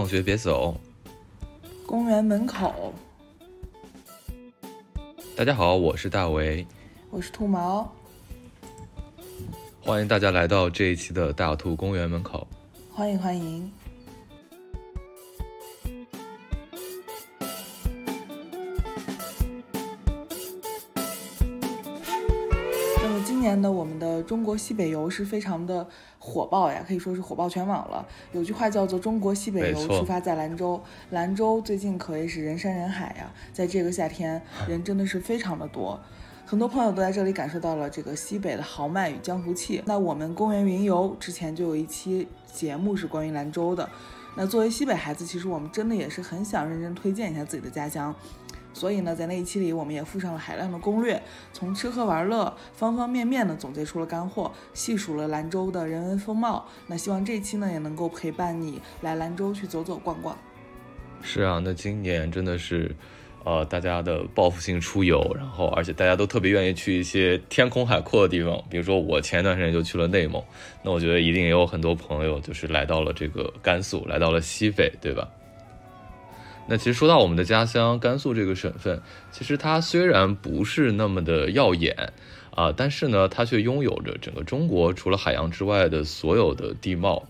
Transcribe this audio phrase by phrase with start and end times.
[0.00, 0.74] 放学别走。
[1.84, 2.94] 公园门口，
[5.36, 6.66] 大家好，我是大为，
[7.10, 7.86] 我是兔毛，
[9.82, 12.48] 欢迎大家来到这一期的大兔公园门口。
[12.90, 13.70] 欢迎欢迎。
[24.30, 25.84] 中国西北游是非常的
[26.20, 28.06] 火爆呀，可以说是火爆全网了。
[28.30, 30.80] 有句话叫做“中国西北游出发在兰州”，
[31.10, 35.98] 兰州最近可谓是人山人海呀，在这个夏天， 人真的是非常的多。
[36.46, 39.82] 很多朋友都在这里感受到了这个西北的豪迈与江湖气。
[39.84, 43.90] 那我们公园云游之前就有一期节目是关于兰州的。
[44.36, 48.14] 那作为西北孩子，其实我们真的也是很想认真推荐一下自己的家乡。
[48.72, 51.20] 所以呢，在那一期里，我们也附上了海量的攻略，
[51.52, 56.66] 从吃喝玩乐方方面面的总结出了干货，细数了兰州的人文风貌。
[56.86, 60.36] 那希望这一期呢，也能够陪伴你来兰州去走走逛逛。
[61.22, 62.94] 是啊，那今年真的是，
[63.44, 70.42] 呃，大家的报复性出游，然后而且大家都特别愿意去一些天空海阔的地方，比如说我前一段时间就去了内蒙，
[70.82, 75.28] 那我觉得一定也有很多朋友就是来到了这个甘肃，来到了西北，对吧？
[76.70, 82.12] 那其实说到我们的家乡甘肃这个省份，其实它虽然不是那么的耀眼
[82.54, 87.26] 啊，但是呢，它却拥有着整个中国除了海洋之外的所有的地貌。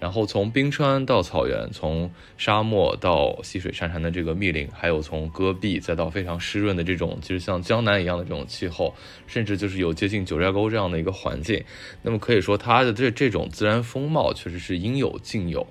[0.00, 8.92] 然后从冰川到草原，从沙漠到溪水潺潺的这个密林，还有从戈壁再到非常湿润的这种，其实像江南一样的这种气候，
[9.28, 11.62] 甚至就是有接近九寨沟这样的一个环境。
[12.02, 15.64] 那么可以说，它的这这种自然风貌确实是应有尽有。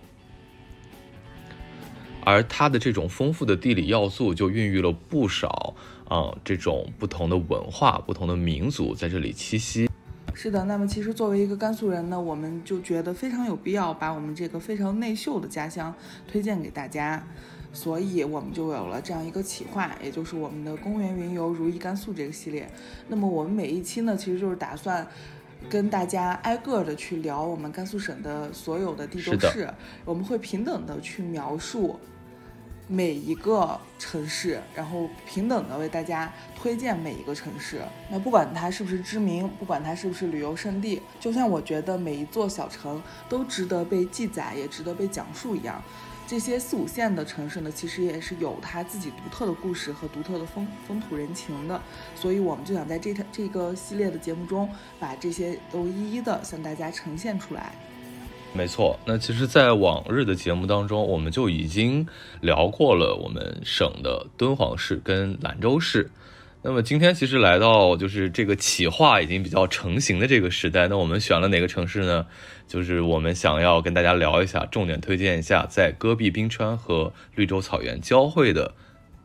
[2.27, 5.73] 而它的这种丰富的地理要素，就孕育了不少
[6.09, 9.89] 啊、这种不同的文化、不同的民族在这里栖息。
[10.33, 15.95] 是的，那么其实作为一个甘肃人呢，我们就觉得非常有必要把我们这个非常内秀的家乡
[16.29, 17.25] 推荐给大家，
[17.71, 22.69] 所以我们就有了这样一个企划，也就是我们的“公园云游如意甘肃”这个系列。
[23.07, 25.07] 那么我们每一期呢，其实就是打算
[25.69, 29.73] 跟大家挨个的去聊我们甘肃省的所有的地州市，
[30.03, 31.97] 我们会平等的去描述。
[32.87, 37.81] 每一个城市，然后平等的为大家推荐每一个城市。
[38.09, 45.83] 那不管它是不是知名，不管它是不是旅游胜地，就像我觉得每一座小城都值得被记载，也值得被讲述一样。
[46.25, 51.81] 这些四五线的城市呢，其实也是有它自己独特的故事和独特的风风土人情的。
[52.15, 54.69] 所以我们就想在这条这个系列的节目中，
[54.99, 57.73] 把这些都一一的向大家呈现出来。
[58.57, 62.07] 没错，那其实，在往日的节目当中，我们就已经
[62.41, 66.09] 聊过了我们省的敦煌市跟兰州市。
[66.63, 72.25] 那么今天其实来到就是这个企划已经比较成型的这个时代，那我们选了哪个城市呢？
[72.67, 78.73] 就是我们想要跟大家聊一下，重点推荐一下在戈壁冰川和绿洲草原交汇的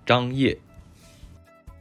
[0.04, 0.58] 张掖。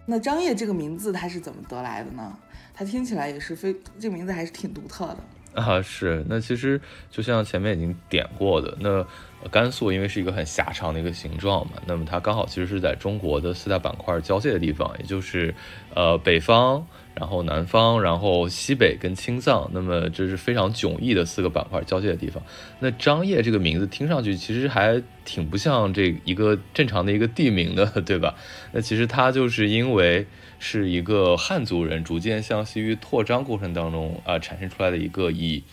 [0.06, 2.38] 那张掖这个名字它是怎么得来的呢？
[2.74, 5.18] 它听起来也是非这个名字还是挺独特的。
[5.54, 6.80] 啊，是，那其实
[7.10, 9.06] 就像前面已经点过的，那
[9.50, 15.54] 甘肃因为是一个很狭长的一个形状嘛，那么它刚好其实是在中国的四大板块交界的地方，也就是
[15.94, 22.42] 呃北方，然后南方，然后西北跟青藏，那么这是非常迥异的四个板块交界的地方。
[22.80, 28.36] 那张掖这个名字听上去其实还挺不像这一个正常的一个地名的，对吧？
[28.72, 30.26] 那其实它就是因为。
[30.64, 35.64] 是一个汉族人逐渐向西域扩张过程当中啊、呃产生出来的一个以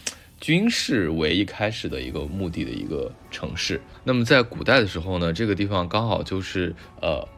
[0.41, 3.83] 军事为一开始的一个目的的一个城市。
[4.03, 7.29] 那么在古代的时候呢，这个地方刚好就是呃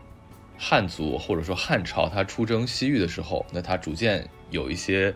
[0.57, 5.13] 汉族或者说汉朝他出征西域的时候，那他逐渐有一些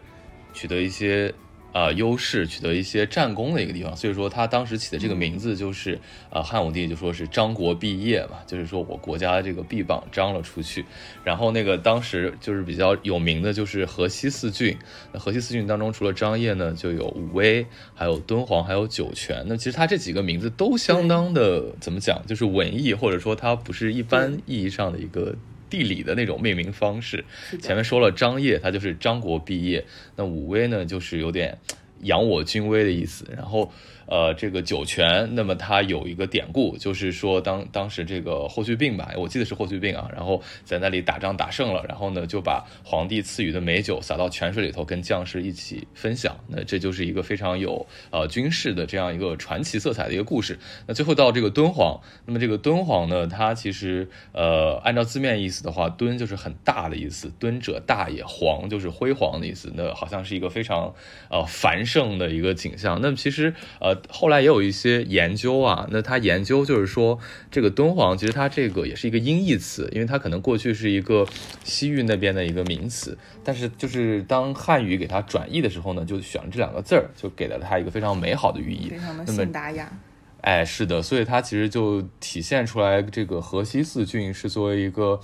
[0.52, 1.32] 取得一些。
[1.74, 5.98] 啊、优势取得一些战功的一个地方，所以说他当时起的这个名字就是，
[6.30, 10.84] 呃，汉武帝就说是张国毕业嘛，就是说我国家的这个臂膀张了出去，
[11.24, 14.78] 然后那个当时就是比较有名的就是河西四郡，
[15.12, 19.44] 那河西四郡当中除了张掖呢，就有武威，还有敦煌，还有酒泉。
[19.48, 25.34] 那其实他这几个名字都相当的怎么讲，就是文艺，或者说它不是一般意义上的一个。
[25.74, 27.24] 地理的那种命名方式，
[27.60, 29.84] 前面说了张掖，它就是张国毕业，
[30.14, 31.58] 那武威呢，就是有点
[32.04, 33.70] 扬我军威的意思，然后。
[34.06, 46.36] 呃，这个酒泉，那么它有一个典故，就是说当当时这个霍去病吧，我记得是霍去病啊，然后在那里打仗打胜了，然后呢就把皇帝赐予的美酒洒到泉水里头，跟将士一起分享。
[46.48, 50.58] 那这就是一个非常有呃军事的这样一个传奇色彩的一个故事。
[50.86, 59.72] 那最后到这个敦煌，那么这个敦煌呢，它其实呃按照字面意思的话，敦就是很大的意思，敦者大也，煌就是辉煌的意思。
[59.74, 60.94] 那好像是一个非常
[61.30, 63.00] 呃繁盛盛的一个景象。
[63.00, 67.18] 那么其实呃呃，后来也有一些研究啊，那他研究就是说，
[67.50, 71.26] 这个敦煌其实它这个也是一个音译词，因为它可能过去是一个
[71.62, 79.92] 西域那边的一个名词，但是就是当汉语给它转译的时候呢，就选了这两个字儿，就给了它一个非常美好的寓意，非常的信达雅。
[80.40, 85.20] 哎，是的，所以它其实就体现出来，这个河西四郡是作为一个。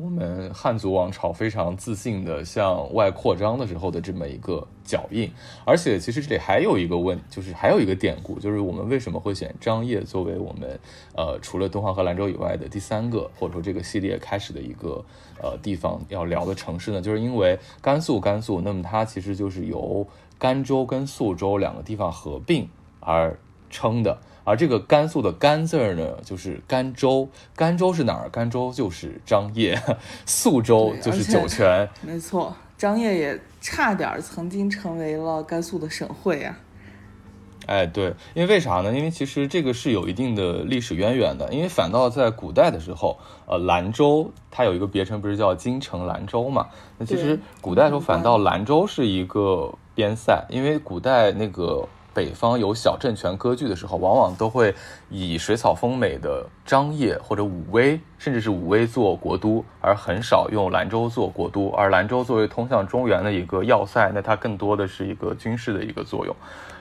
[0.00, 5.30] 我们汉族王朝非常自信的向外扩张的时候的这么一个脚印，
[5.64, 10.78] 而且其实这里还有一个问，就是还有一个典故，就是我们为什么会选张掖作为我们
[11.14, 15.04] 呃除了敦煌和兰州以外的第三个，或者说这个系列开始的一个
[15.40, 17.00] 呃地方要聊的城市呢？
[17.00, 20.06] 就是因为甘肃，甘肃，那么它其实就是由
[20.38, 22.68] 甘州跟肃州两个地方合并
[23.00, 23.38] 而
[23.70, 24.18] 称的。
[24.44, 27.28] 而这个甘肃的甘字儿呢，就是甘州。
[27.56, 28.28] 甘州是哪儿？
[28.28, 29.80] 甘州就是张掖。
[30.26, 31.88] 肃州就是酒泉。
[32.02, 36.58] 没错，张掖也差点曾经成为了甘肃的省会啊。
[37.66, 38.92] 哎，对，因为为啥呢？
[38.92, 41.50] 因为其实这个是有一定的历史渊源的。
[41.50, 46.68] 因为反倒在古代的时候，呃，兰州它有一个别称，不是叫京城兰州嘛？
[46.98, 51.88] 那其实古代的时候反倒兰州是一个边塞，因为古代那个。
[52.14, 54.72] 北方有小政权割据的时候，往往都会
[55.10, 61.68] 以水草丰美的张掖或者武威，甚至是武威做国都，而很少用兰州做国都。
[61.70, 66.34] 而兰州作为通向中原的一个要塞，那它更多的是一个军事的一个作用。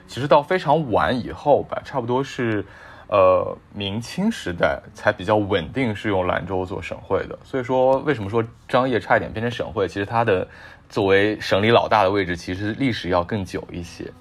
[0.08, 2.64] 其实到非常晚以后吧，差不多是，
[3.08, 7.40] 呃，明清时代才比较稳定是用兰州做省会的。
[7.44, 9.88] 所以说，为什么说张掖差一点变成省会？
[9.88, 10.48] 其实它的
[10.90, 14.12] 作为省里老大的位置，其实历史要更久一些。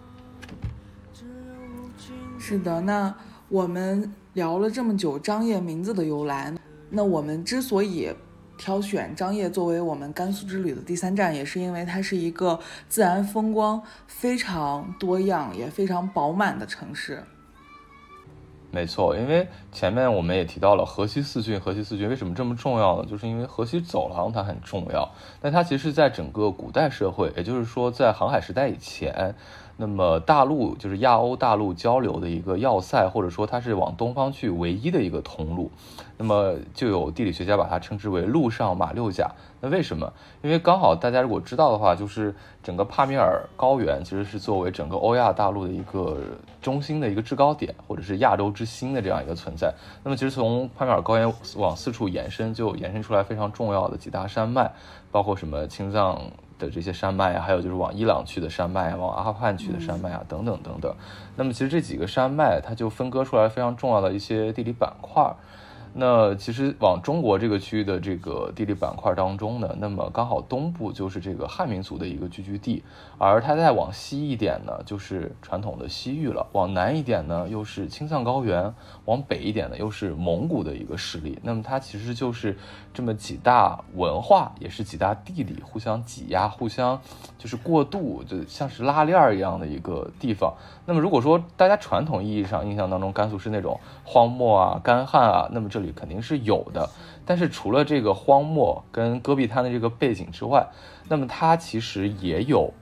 [2.45, 3.15] 是的，那
[3.49, 6.53] 我们聊了这么久张掖名字的由来，
[6.91, 8.13] 那我们之所以
[8.59, 12.59] 挑选张掖作为我们甘肃之旅的第三站，也是因为它是一个
[12.89, 17.23] 自然风光非常多样也非常饱满的城市。
[18.73, 23.09] 没错，因为前面我们也提到了河西四郡，河西四郡为什么这么重要呢？
[23.09, 25.09] 就是因为河西走廊它很重要，
[25.41, 29.33] 但它其实在整个古代社会，也就是说在航海时代以前。
[29.77, 35.71] 那么大陆就是亚欧大陆交流的一个要塞，或者说它是往东方去唯一的一个通路。
[36.19, 39.29] 那么就有地理学家把它称之为“陆上马六甲”。
[39.61, 40.13] 那为什么？
[40.43, 42.33] 因为刚好大家如果知道的话，就是
[42.63, 46.19] 整个帕米尔高原其实是作为整个欧亚大陆的一个
[46.61, 49.75] 中心的一个制高点，或者是亚洲之心的这样一个存在。
[50.05, 54.71] 那么其实从帕米尔高原往四处延伸，就延伸出来非常重要的几大山脉，
[55.11, 56.21] 包括什么青藏。
[56.67, 60.95] 的这些山脉啊，还有就是往伊朗去的山脉啊，往阿富汗去的山脉啊，等等等等。
[61.37, 65.35] 那么其实这几个山脉，它就分割出来非常重要的一些地理板块。
[65.95, 72.83] 那其实往中国这个区域的这个地理板块当中呢，那么刚好东部就是这个汉民族的一个聚居地，
[73.19, 78.73] 而它再往西一点呢，就是传统的西域了；往南一点呢，又是青藏高原；
[79.05, 81.39] 往北一点呢，又是蒙古的一个势力。
[81.43, 82.57] 那么它其实就是
[82.95, 86.99] 这么几大文化，也是几大地理互相挤压、互相
[87.37, 90.55] 就是过渡，就像是拉链儿一样的一个地方。
[90.85, 96.89] 那么如果说大家传统意义上印象当中甘肃是那种荒漠啊、干旱啊，那么这里肯定是有的。
[97.25, 100.67] 但是除了这个荒漠跟戈壁滩的这个背景之外，
[101.09, 102.73] 那么它其实也有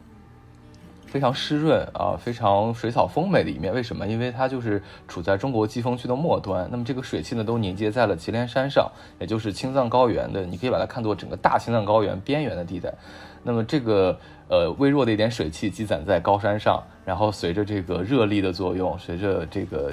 [1.04, 3.74] 非常湿润啊、非常水草丰美的一面。
[3.74, 4.06] 为什么？
[4.06, 6.66] 因为它就是处在中国季风区的末端。
[6.70, 12.94] 那么这个水汽呢，都凝结在了祁连山上，也就是青藏高原的，你可以把它看作整个大青藏高原边缘的地带。
[13.42, 14.18] 那么这个。
[14.50, 19.92] 呃，微弱的一点水汽积攒在高山上，然后随着这个热力的作用，随着这个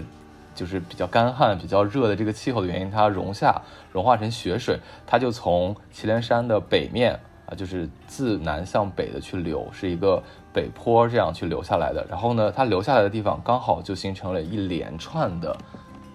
[0.56, 3.62] 就是比较干旱、比较热的这个气候的原因，它融下
[3.92, 12.04] 融化成雪水，它就从祁连山的北面啊，就是自南向北的去流，是一个北坡这样去流下来的。
[12.10, 15.56] 然后呢，它流下来的地方刚好就形成了一连串的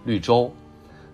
[0.05, 0.53] 绿洲，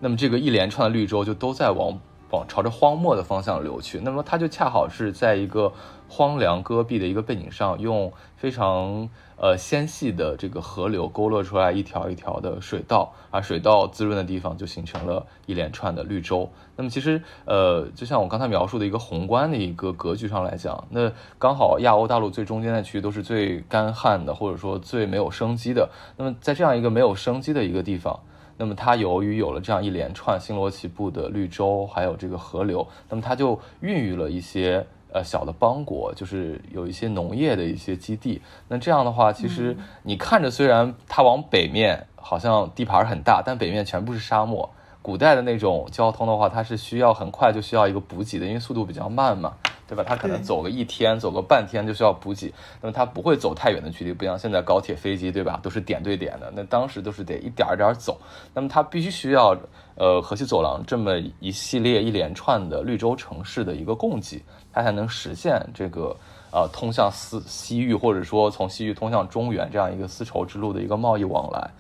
[0.01, 2.01] 那么这个一连串的绿洲就都在往。
[2.31, 5.73] 往朝着荒漠的方向流去，那么它就恰好是在一个
[6.09, 16.51] 荒凉戈壁的一个背景上，用非常呃纤细的这个河流勾勒出来一条一条的水道，而水道滋润的地方就形成了一连串的绿洲。
[16.77, 25.89] 那么其实呃，就像我刚才描述的一个宏观的一个格局上来讲，那刚好亚欧大陆最中间的区域都是最干旱的，或者说最没有生机的。
[26.17, 28.21] 那么在这样一个没有生机的一个地方。
[28.59, 38.43] 那么它由于有了这样一连串星罗棋布的绿洲，还有这个河流，那么它就孕育了一些呃小的邦国，就是有一些农业的一些基地。
[38.67, 44.69] 那这样的话，其实你看着虽然它往北面好像地盘很大，但北面全部是沙漠。
[45.01, 49.55] 古代的那种交通的话，它是需要很快就需要一个补给的，因为速度比较慢嘛。
[49.89, 50.05] 对吧？
[50.07, 55.59] 他可能走个一天，走个半天就需要补给，那么他不会走太远的距离，不像现在高铁、飞机，对吧？
[55.63, 58.21] 都是点对点的，那当时都是得一点儿点儿走，
[58.53, 59.57] 那么他必须需要
[59.97, 64.41] 呃河西走廊这么一系列一连串的绿洲城市的一个供给，
[64.73, 66.15] 它才能实现这个。
[66.51, 71.71] 呃，通向西西域，或者说从西域通向中原这样一个丝绸之路的一个贸易往来，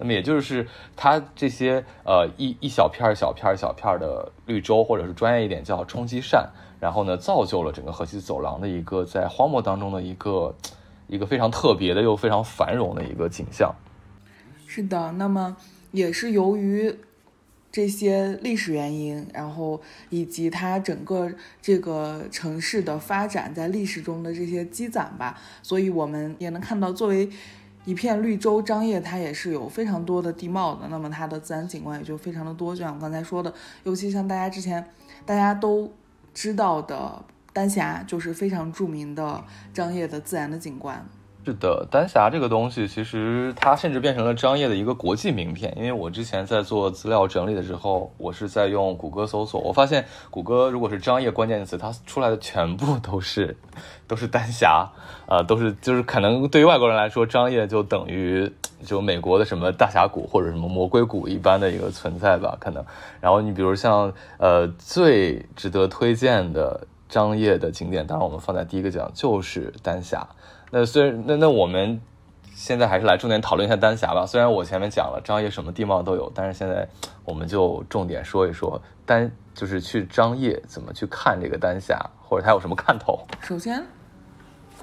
[0.00, 6.44] 那么也就是它这些呃一一小片儿小片儿小片儿的绿洲，或者是专业一点叫冲积扇，
[6.80, 10.54] 然后呢，造就了整个河西走廊的一个在荒漠当中的一个
[11.06, 13.74] 一个非常特别的又非常繁荣的一个景象。
[14.66, 15.56] 是的，那么
[15.92, 16.98] 也是由于。
[17.72, 19.78] 这些历史原因，然后
[20.08, 21.30] 以及它整个
[21.60, 27.28] 这个城市的发展在历史中的这些积攒吧，所以我们也能看到，作为
[27.84, 32.74] 一片绿洲，张掖它也是有非常多的地貌的，那么它的自然景观也就非常的多。
[32.74, 33.52] 就像我刚才说的，
[33.84, 34.82] 尤其像大家之前
[35.26, 35.92] 大家都
[36.36, 37.24] 知道的
[37.54, 41.02] 丹霞，就是非常著名的张掖的自然的景观。
[41.46, 45.72] 是的，丹霞这个东西，其实它甚至变成了张掖的一个国际名片。
[45.76, 53.56] 因为我之前在做资料整理的时候，我是在用谷歌搜索，我发现谷歌如果是张掖关键词，它出来的全部都是
[54.08, 54.90] 都是丹霞，
[55.28, 58.52] 呃，都是就是可能对于外国人来说，张掖就等于
[58.84, 62.84] 就美国的什么大峡谷或者什么魔鬼谷一般的一个存在吧，可能。
[63.20, 70.26] 然后你比如像呃最值得推荐的张掖的景点，当然我们放在第一个讲就是丹霞。
[70.70, 72.00] 那虽然那那我们
[72.54, 74.26] 现在还是来重点讨论一下丹霞吧。
[74.26, 76.88] 虽然我前面讲了张掖什么地貌都有，但是现在
[77.24, 83.26] 我们就重点说一说丹，就是去张掖怎么去看这个丹霞，或者它有什么看头。
[83.42, 83.84] 首先，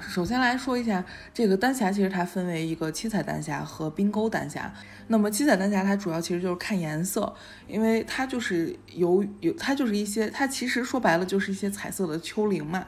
[0.00, 4.72] 首先来说一下这个丹霞，其实它分为一个七彩丹霞和冰沟丹霞。
[5.08, 7.34] 那么七彩丹霞它主要其实就是看颜色，
[7.66, 12.86] 因为它就是有有它就是一些它其实说白了就是一些彩色的丘陵嘛。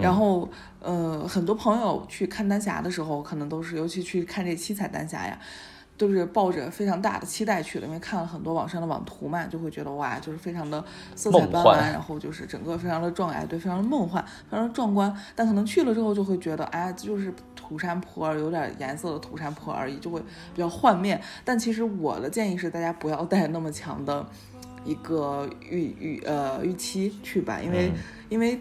[0.00, 0.48] 然后，
[0.80, 5.38] 呃，很多朋友去看丹霞的时候，可能都是，尤其去看这七彩丹霞呀，
[5.96, 10.84] 都是抱着非常大的期待去的，因为看了很多网上的网图嘛，就会觉得哇，就是非常的
[11.14, 15.14] 色彩斑斓，然后就是整个非常的壮哎，对，非常的梦幻，非常的壮观。
[15.34, 21.20] 但可能去了之后，就会觉得，哎，就是土山坡，有点颜色的土山坡而已，就会比较幻灭。
[21.44, 24.26] 但其实我的建议是，大家不要带那么强的
[24.84, 27.92] 一个预预呃预期去吧，因为
[28.28, 28.60] 因为。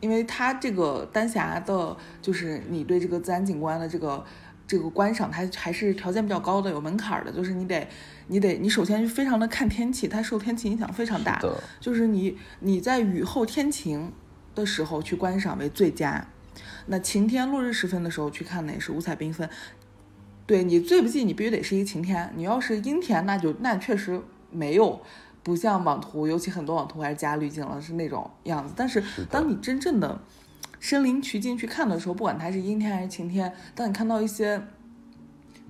[0.00, 4.24] 因为它这个丹霞的，就是你对这个自然景观的这个
[4.66, 7.30] 这个观赏，它还是条件比较高的，有门槛的。
[7.30, 7.86] 就是你得，
[8.28, 11.40] 你得，你首先非常的看天气，它受天气影响非常大。
[11.80, 14.12] 就是你你在雨后天晴
[14.54, 16.26] 的时候去观赏为最佳，
[16.86, 19.48] 那晴天落日时分的时候去看呢，也是五彩缤纷。
[20.46, 22.32] 对你最不济，你必须得是一个晴天。
[22.34, 25.00] 你要是阴天，那就那确实没有。
[25.42, 28.74] 不像网图，尤其很多网图还是加滤镜了，是那种样子。
[28.76, 30.20] 但是当你真正的
[30.78, 34.62] 身临其境去看的时候，不管它是阴天还是晴天，当你看到一些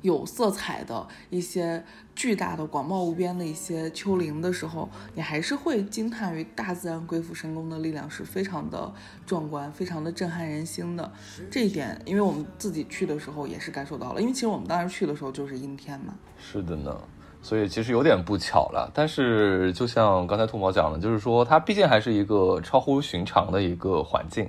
[0.02, 1.84] 有色彩的一些
[2.14, 8.92] 巨大的、广袤无边的一些丘陵的时候，你还是会惊叹于大自然鬼斧神工的力量是非常的
[9.26, 11.12] 壮观、非常的震撼人心的。
[11.50, 16.14] 这一点，因为我们自己去的时候也是感受到了，因为其实我们当时去的时候就是阴天嘛。
[16.40, 16.98] 是的呢。
[17.42, 24.44] 所以其实有点不巧了，但是就像刚才兔毛讲的，就是说它毕竟还是一个超乎寻常的一个环境，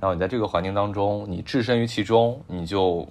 [0.00, 3.06] 然后你在这个环境当中，你置身于其中，你就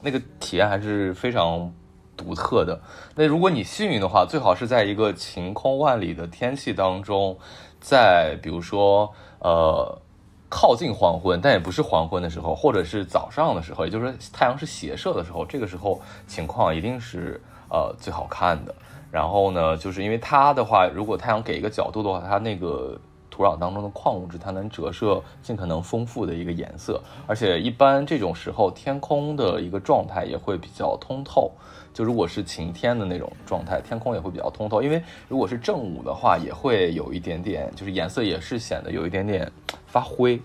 [0.00, 1.72] 那个体验还是非常
[2.16, 2.80] 独特的。
[3.16, 7.36] 那如果你幸运的话，最好是在一个晴空万里的天气当中，
[7.80, 10.00] 在比如说呃
[10.48, 17.42] 靠近黄昏，但也不是黄昏的时候，或者是早上的时候，也就是说太阳是斜射的时候，这个时候情况一定是。
[17.70, 18.74] 呃，最好看的。
[19.10, 22.96] 然后呢，就是因为它的话，如果太阳给一个角度的话，它那个
[23.28, 27.02] 土壤当中的矿物质，它能折射尽可能丰富的一个颜色。
[27.26, 31.50] 而且一般这种时候，天空的一个状态也会比较通透。
[31.92, 34.80] 就如果是晴天的那种状态，天空也会比较通透。
[34.80, 39.50] 因为如果是正午的话，也会有一点点，就是颜色也是显得有一点点
[39.88, 40.40] 发灰。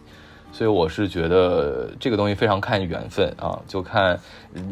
[0.52, 4.20] 所以我是觉得这个东西非常看缘分啊，就看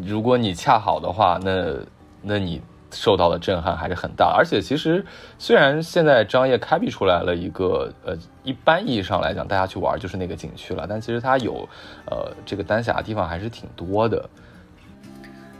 [0.04, 1.78] 如果你恰好的话，那。
[2.24, 5.04] 那你受到的震撼还是很大，而且其实
[5.38, 11.68] 虽然现在张掖开辟出来了一个呃，一般意义上来讲，大家去玩就是那个景区了，但其实它有
[12.06, 14.28] 呃这个丹霞地方还是挺多的。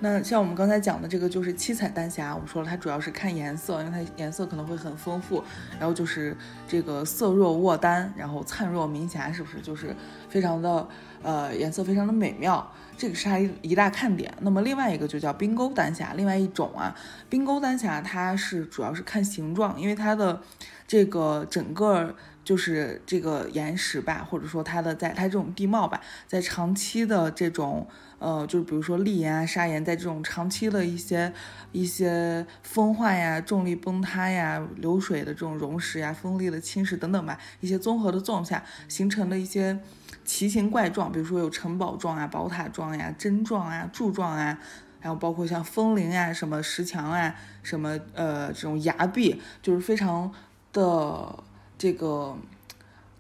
[0.01, 5.43] 那像我们刚才讲的这个就是七彩丹霞，我们说了它主要是看颜色，因为它颜色可能会很丰富。
[5.79, 6.37] 然后就是
[6.69, 9.97] 这个色若卧丹，然后灿若明霞，是不是就是
[10.29, 10.87] 非常的
[11.23, 12.71] 呃颜色非常的美妙？
[12.97, 14.33] 这个是它一大看点。
[14.41, 16.95] 那么另外一个就叫冰沟丹霞，另外一种啊，
[17.29, 20.41] 冰沟丹霞它是主要是看形状，因为它的
[20.87, 22.15] 这个整个。
[22.45, 31.33] 就是这个岩石吧，或者说它的在它这种地貌吧，在长期的这种呃，就是比如说砾岩啊、砂岩，在这种长期的一些
[31.73, 39.81] 一些风化呀、重力崩塌呀、流水的这种溶蚀呀、风力的侵蚀等等吧，一些综合的作用下形成的一些
[40.25, 44.59] 奇形怪状，比如说有城堡状啊、宝塔状呀、针状啊、柱状啊，
[45.01, 50.33] 然后包括像风铃啊、什么石墙啊、什么呃这种崖壁，就是非常
[50.73, 51.45] 的。
[51.77, 52.35] 这个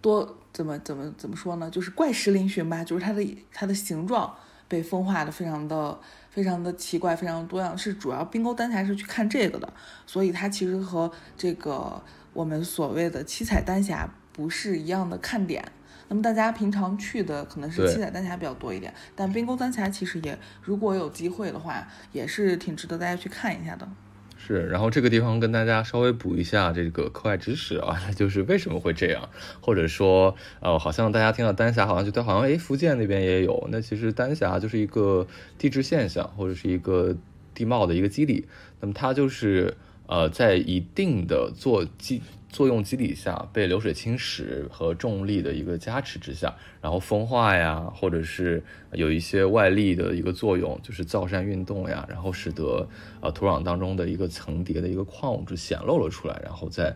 [0.00, 1.68] 多怎么怎么怎么说呢？
[1.68, 4.32] 就是怪石嶙峋吧，就是它的它的形状
[4.68, 5.98] 被风化的非常的
[6.30, 7.76] 非常的奇怪，非常多样。
[7.76, 9.70] 是主要冰沟丹霞是去看这个的，
[10.06, 12.00] 所以它其实和这个
[12.32, 15.72] 我们所谓的七彩丹霞不是一样的看点。
[16.08, 23.88] 那么大家平常去的可能是七彩丹霞比较多一点，但冰沟丹霞其实也如果有机会的话，也是挺值得大家去看一下的。
[24.36, 29.30] 是，然后这个地方跟大家稍微补一下这个课外知识啊， 就是为什么会这样，
[29.62, 37.16] 或者说，呃，好像大家听到丹霞，好像觉得好像诶，福建那边也有，那其实丹霞就是一个地质现象，或者是一个
[37.54, 38.46] 地貌的一个机理，
[38.80, 39.74] 那么它就是
[40.06, 42.20] 呃，在一定的做基。
[42.54, 52.88] 作用机理下被流水侵蚀和重力的一个加持之下，然后风化呀，或者是有一些外力的一个作用，就是造山运动呀，然后使得
[53.20, 56.94] 呃土壤当中的一个层叠的一个矿物质显露了出来，然后在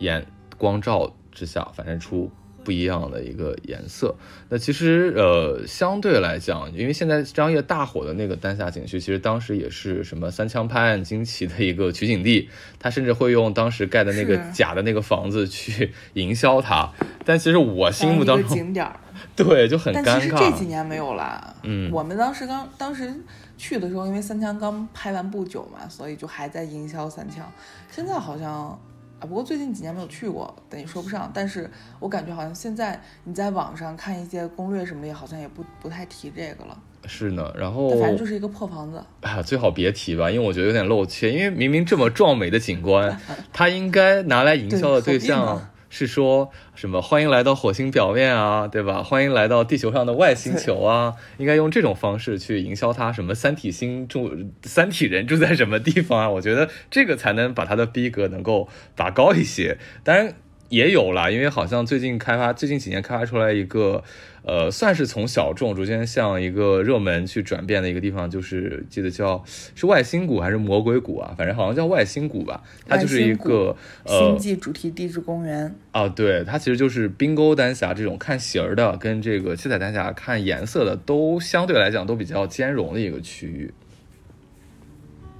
[0.00, 0.26] 眼
[0.58, 2.30] 光照之下反射出。
[2.64, 4.14] 不一样的一个颜色，
[4.48, 16.90] 那其实呃相对来讲，因为现在张掖大火的那个丹霞景区，其实当时也是什么三枪拍案惊奇的一个取景地，他甚至会用当时盖的那个假的那个房子去营销它。
[17.24, 19.00] 但其实我心目当中景点儿，
[19.34, 20.04] 对就很尴尬。
[20.04, 21.56] 但其实这几年没有了。
[21.62, 23.10] 嗯，我们当时刚当时
[23.56, 27.50] 去的时候，因为三枪刚拍完不久嘛，所以就还在营销三枪。
[27.90, 28.78] 现在好像。
[29.20, 31.30] 啊，不过最近几年没有去过，等于说不上。
[31.34, 36.78] 但是我感觉好像现在你在网上看一些攻略什么的，好像也不不太提这个了。
[37.06, 39.02] 是呢，然后反正就是一个破房子。
[39.20, 41.32] 啊，最好别提吧，因为我觉得有点露怯。
[41.32, 43.20] 因为明明这么壮美的景观，
[43.52, 45.70] 它应该拿来营销的对象。
[45.90, 49.02] 是说什么欢迎来到火星表面啊，对吧？
[49.02, 53.12] 欢迎来到地球上的外星球啊， 应该用这种方式去营销它。
[53.12, 54.30] 什么三体星住，
[54.62, 56.28] 三体人住在什么地方啊？
[56.30, 59.78] 我觉得这个才能把它的逼格能够拔高一些。
[60.04, 60.34] 当然。
[60.68, 64.04] 也有啦，因为好像最近开发，最近几年开发出来一个，
[64.42, 71.34] 呃，算是从小众逐渐向一个热门去转变的一个地方，就是记得叫是外星谷还是魔鬼谷啊？
[71.38, 72.62] 反正好像叫外星谷吧。
[72.86, 76.06] 它就是一个呃星际主题地质公园啊。
[76.06, 83.72] 对，它其实就是冰沟丹霞这种看形儿的，跟这个七彩丹霞看颜色的，都相对来讲都比较兼容的一个区域。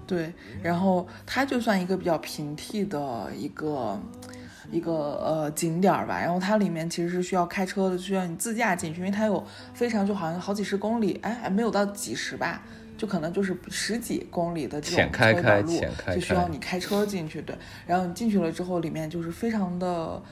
[0.06, 4.00] 对，然后它就算一个比较平替的一个。
[4.70, 9.42] 一个呃景点儿吧，然后它里面其实是需要开车的，需要你自驾进去，因为它有
[9.74, 12.62] 非常就好像好几十公里，哎，还没有到几十吧，
[12.96, 15.81] 就可能就是十几公里的这种车道路，
[16.14, 17.57] 就需要你开车进去，对。
[17.87, 20.22] 然后你进去了之后，里面就是非常的，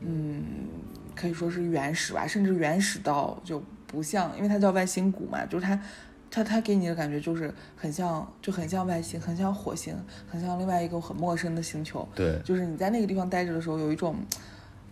[0.00, 0.44] 嗯，
[1.14, 5.80] 可以说是原始吧，甚至原始到就不像，因为它叫外星谷嘛，就是它。
[6.30, 9.94] 它它给你的感觉就是很像，就很像外星，很像火星，
[10.28, 12.06] 很像另外一个很陌生的星球。
[12.14, 14.14] 对，就是你在那个地方待着的时候，有一种，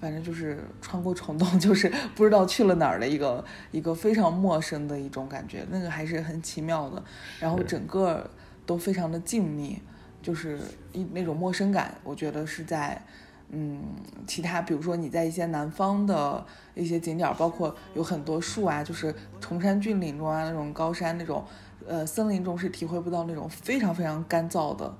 [0.00, 7.02] 反正就是穿过虫洞， 就是不知道去了哪儿的一个一个非常陌生的一种感觉，那个还是很奇妙的。
[7.38, 8.28] 然后整个
[8.66, 9.78] 都非常的静谧，
[10.20, 10.58] 就是
[10.92, 13.00] 一那种陌生感，我觉得是在。
[13.50, 13.82] 嗯，
[14.26, 21.42] 其他比如说你在一些南方的一些景点，包括有很多树啊，就是崇山峻岭中啊，那种高山那种，
[21.86, 24.94] 呃，森林中是体会不到那种非常非常干燥的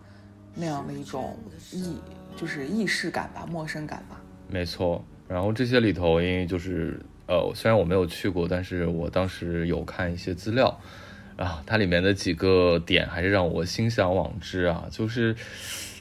[0.55, 1.37] 那样的一种
[1.73, 1.99] 异，
[2.37, 4.19] 就是异世感吧，陌生感吧。
[4.49, 10.81] 没错，然后这些里头，因为就是呃，虽然我没有去过，但是我当时有看一些资料
[11.37, 15.37] 啊，它里面的几个点还是让我心向往之啊，就是。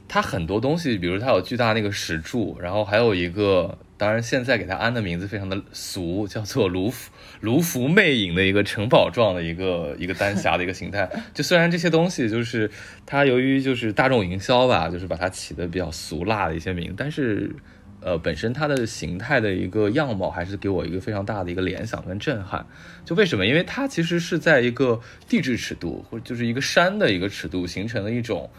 [0.08, 11.10] 它很多东西，比如它有巨大那个石柱，然后还有一个，当然现在给它安的名字非常的俗，叫做卢浮卢浮魅影的一个城堡状的一个一个丹霞的一个形态。
[11.34, 12.70] 就虽然这些东西就是
[13.06, 17.54] 它由于就是大众营销吧，就是把它起的比较俗辣的一些名，但是
[18.00, 22.66] 呃，本身它的形态的一个样貌，还是给我一个非常大的一个联想跟震撼。
[23.04, 23.46] 就为什么？
[23.46, 28.50] 因为它其实是在一个地质尺度，或者就是一个山的一个尺度形成的一种，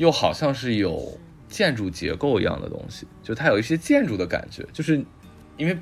[0.00, 3.06] 又好像是有建筑结构一样的东西。
[3.22, 5.04] 就它有一些建筑的感觉，就是
[5.56, 5.76] 因为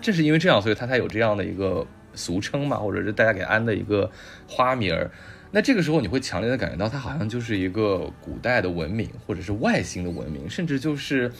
[0.00, 4.10] 正是因为这样，所以它才有这样的一个俗称嘛，或者是大家给安的一个
[4.48, 5.10] 花名儿。
[5.50, 11.30] 那这个时候你会强烈的感觉到，它好像就是一个古代的文明，或者是外星的文明，甚至就是。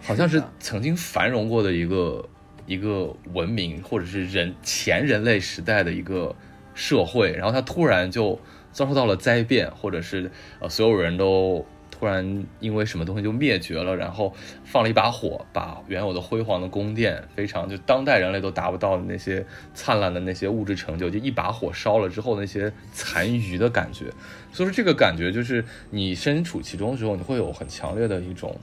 [0.00, 2.24] 好像是曾经繁荣过的一个
[2.66, 6.34] 一个文明，或者是人前人类时代的一个
[6.72, 8.38] 社会，然后它突然就
[8.72, 24.04] 遭受到了灾变，或者是呃所有人都突然因为什么东西就灭绝了，然后放了一把火，把原有的辉煌的宫殿，非常就当代人类都达不到的那些灿烂的那些物质成就，就一把火烧了之后那些残余的感觉。
[24.52, 28.58] 所以说这个感觉就是你身处其中的时候，你会有很强烈的一种。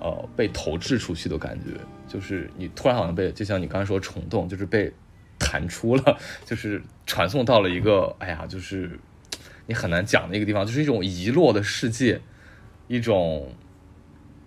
[0.00, 1.72] 呃，被投掷出去的感觉，
[2.06, 4.92] 就是你突然好像被，就像你刚才说虫洞，就是被
[5.40, 8.96] 弹出了，就是传送到了一个，哎呀，就是
[9.68, 12.20] 你很难讲的一个地方，就是一种遗落的世界，
[12.88, 13.52] 一种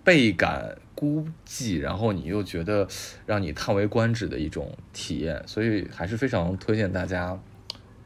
[0.03, 2.87] 倍感孤寂，然后你又觉得
[3.27, 7.39] 让你叹为观止的一种体验，所以还是非常推荐大家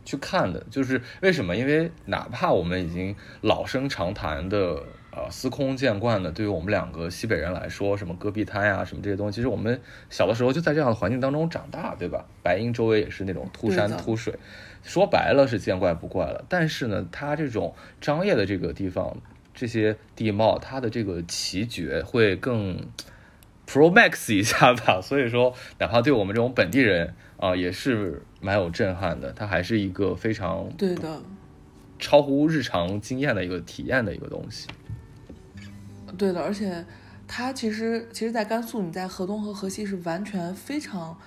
[0.03, 0.61] 去看的。
[0.69, 1.55] 就是为什么？
[1.55, 4.83] 因为哪怕我们已经老生常谈的。
[5.17, 12.25] 呃，司空见惯的，对于我们两个西北人来说，什么戈壁滩呀，什么这些东西，其实我们小的时候就在这样的环境当中长大，对吧？
[12.43, 14.37] 白银周围也是那种秃山秃水，
[14.85, 16.45] 说白了是见怪不怪了。
[16.47, 19.17] 但是呢，它这种张掖的这个地方，
[19.53, 22.77] 这些地貌，它的这个奇绝会更
[23.67, 25.01] pro max 一下吧。
[25.03, 29.33] 所以说，哪怕对我们这种本地人啊，也是蛮有震撼的。
[29.33, 31.21] 它还是一个非常对的，
[31.97, 34.67] 超乎日常经验的一个体验的一个东西。
[36.17, 36.85] 对的，而且
[37.27, 41.17] 它其实其实，在甘肃，你在河东和河西是完全非常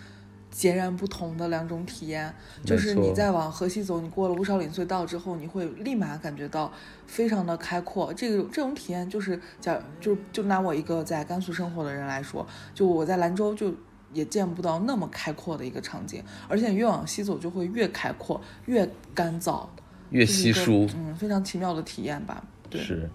[0.59, 2.35] 截然不同的两种体验。
[2.65, 6.73] 就是你在往河西走，你过了乌绍岭隧道之后，你会立马感觉到
[7.07, 8.13] 非常的开阔。
[8.13, 12.45] 这个这种体验就是讲，就就拿我一个在甘肃生活的人来说，
[12.75, 13.73] 就我在兰州就
[14.13, 16.21] 也见不到那么开阔的一个场景。
[16.49, 19.65] 而且越往西走，就会越开阔，越干燥，
[20.11, 20.89] 越稀疏。
[20.97, 22.43] 嗯，非常奇妙的体验吧？
[22.69, 22.81] 对。
[22.81, 23.09] 是。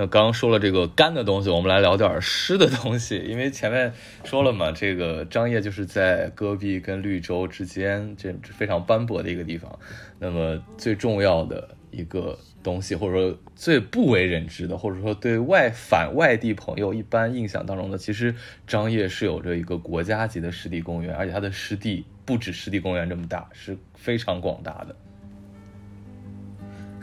[0.00, 3.16] 那刚刚说了这个干的东西，我们来聊点湿的东西。
[3.16, 9.76] 因为前面说了嘛，这个张掖就是在戈壁跟绿洲之间，这非常斑驳的一个地方。
[10.20, 18.32] 那么最重要的一个东西，或者说最不为人知的，或者说对外反外地朋友一般印象当中的，其实
[18.68, 24.94] 张掖是有着一个国家级的湿地公园，而且它的湿地不止湿地公园这么大，是非常广大的。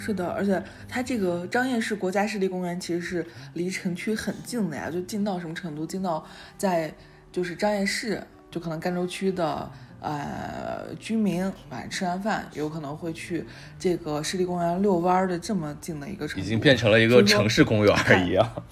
[0.06, 5.86] 是的，而且它这个张掖市国家湿地公园其实是离城区很近的呀，就近到什么程度？
[5.86, 6.24] 近到
[6.58, 6.94] 在
[7.32, 13.44] 就是张掖市，就可能赣州区的呃居民晚上吃完饭，有可能会去
[13.80, 18.64] 这个湿地公园遛弯的这么近的一个程度，已经变成了一个城市公园一样。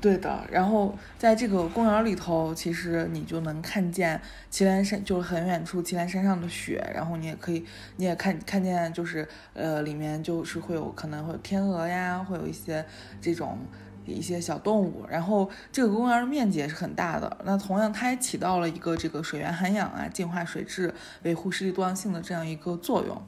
[0.00, 7.64] 对的，然后在这个公园里头，其实你就能看见祁连山，就是很远处祁连山上的雪，然后你也可以，
[7.96, 12.84] 你也看看见，就是呃，里面就是会有可能会有天鹅呀，会有一些
[13.20, 13.58] 这种
[14.06, 23.22] 一些小动物，然后这个公园的面积也是很大的，那同样它也起到了一个这个水源涵养啊、净化水质、维护湿地多样性的这样一个作用，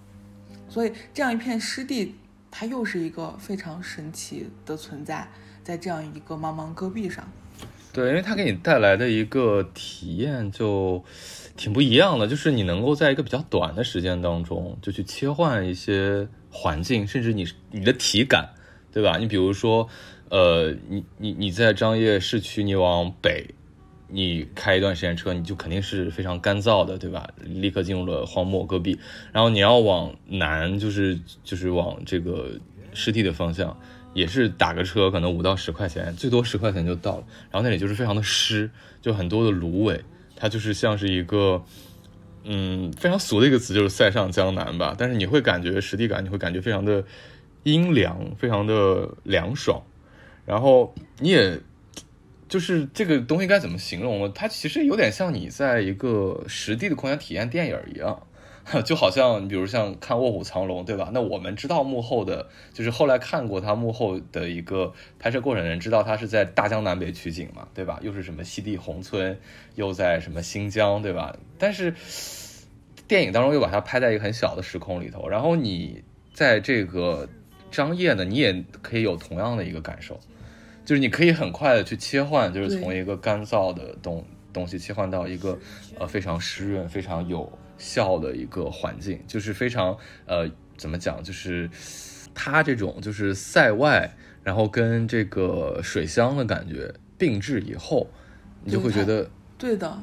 [0.69, 2.17] 所以这样一片湿地，
[2.51, 5.29] 它又是一个非常神奇的存在。
[5.65, 7.27] 在这样一个茫茫戈壁上，
[7.91, 11.03] 对，因为它给你带来的一个体验就
[11.57, 18.51] 挺不一样的，就是你能够在一个比较短的时间当中就去切换一些环境，甚至你你的体感，
[18.93, 19.17] 对吧？
[19.17, 19.89] 你比如说，
[20.29, 23.47] 呃，你你你在张掖市区，你往北，
[24.09, 27.27] 你开一段时间车，你就肯定是非常干燥的，对吧？
[27.43, 28.99] 立刻进入了荒漠戈壁，
[29.33, 32.51] 然后你要往南，就是就是往这个
[32.93, 33.75] 湿地的方向。
[34.15, 37.25] 也是打个车，可能五到十块钱，最多十块钱就到了。
[37.51, 38.71] 然后那里就是非常的湿，
[39.03, 40.01] 就很多的芦苇，
[40.37, 41.63] 它就是像是一个，
[42.45, 44.95] 嗯，非常俗的一个词，就是塞上江南吧。
[44.97, 47.05] 但是你会感觉实地感，你会感觉非常的
[47.65, 49.83] 阴凉，非常的凉爽。
[50.47, 51.59] 然后你也，
[52.49, 54.33] 就是这个东西该怎么形容呢？
[54.35, 58.27] 它其实有点像你在一个实地的空间体验电影一样。
[58.85, 61.11] 就好像你比如像看《卧虎藏龙》，对吧？
[61.13, 67.99] 那我们知道幕后的，就是后来看过他幕后的一个拍摄过程的人，知道他是在大江南北取景嘛，对吧？
[68.03, 69.39] 又是什么西递宏村，
[69.75, 71.37] 又在什么新疆，对吧？
[71.59, 71.95] 但是
[73.07, 77.29] 电影当中又把它拍在一个很小的时空里头，然后你在这个
[77.71, 80.19] 张掖呢，你也可以有同样的一个感受，
[80.87, 84.25] 就是你可以很快的去切换，就是从一个干燥的东
[84.55, 85.59] 东西切换到一个
[85.99, 87.51] 呃非常湿润、非常有
[87.85, 89.95] 效的一个环境，就是非常
[90.25, 91.69] 呃怎么讲，就是
[92.35, 94.11] 它这种就是塞外，
[94.43, 98.07] 然后跟这个水乡的感觉并置以后，
[98.65, 100.03] 你就会觉得对的，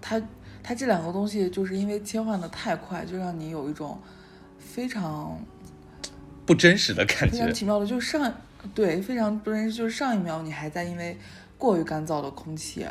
[0.00, 0.20] 它
[0.62, 4.00] 它这两个东西就是因为切换的太快，就让你有一种
[4.58, 5.38] 非常
[6.46, 7.36] 不真实的感觉。
[7.36, 8.32] 非常奇妙的，就是上
[8.74, 11.16] 对非常不真实，就是上一秒你还在因为
[11.58, 12.86] 过于干燥的空气，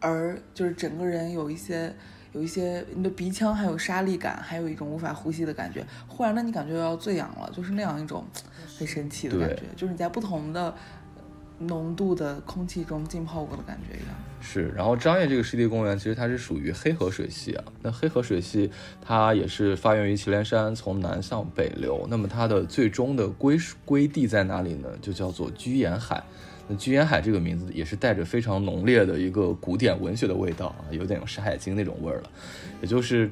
[0.00, 1.94] 而就是整个人有一些
[2.32, 5.84] 有一些你的鼻腔还有沙粒感，还有一种无法呼吸的感觉。
[6.08, 8.24] 忽然呢，你感觉要醉氧了，就是那样一种
[8.78, 10.74] 很神奇的感觉，就是你在不同的
[11.58, 14.14] 浓度的空气中浸泡过的感觉一样。
[14.40, 17.64] 是，然后张掖这个湿地公园其实它是属于黑河水系啊。
[17.82, 22.06] 那黑河水系它也是发源于祁连山，从南向北流。
[22.10, 24.88] 那么它的最终的归属归地在哪里呢？
[25.00, 26.24] 就叫做居延海。
[26.76, 32.30] 居延海这个名字也是带着非常浓烈的一个古典文学的味道啊，有点《山海经》那种味儿了。
[32.80, 33.30] 也就是，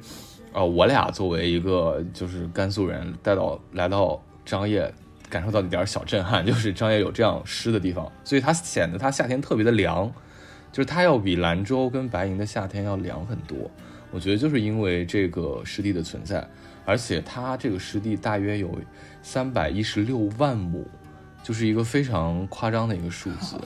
[0.53, 4.93] 呃，我俩作为一个就是甘肃人，带到来到张掖。
[5.29, 10.11] 感受到一点小震撼，就是张掖有这样湿的地方，所以它显得它夏天特别的凉，
[10.73, 13.57] 就是它要比兰州跟白银的夏天要凉很多。
[14.11, 16.45] 我觉得就是因为这个湿地的存在，
[16.83, 18.77] 而且它这个湿地大约有
[19.21, 20.85] 三百一十六万亩，
[21.43, 23.59] 就是一个非常夸张的一个数字。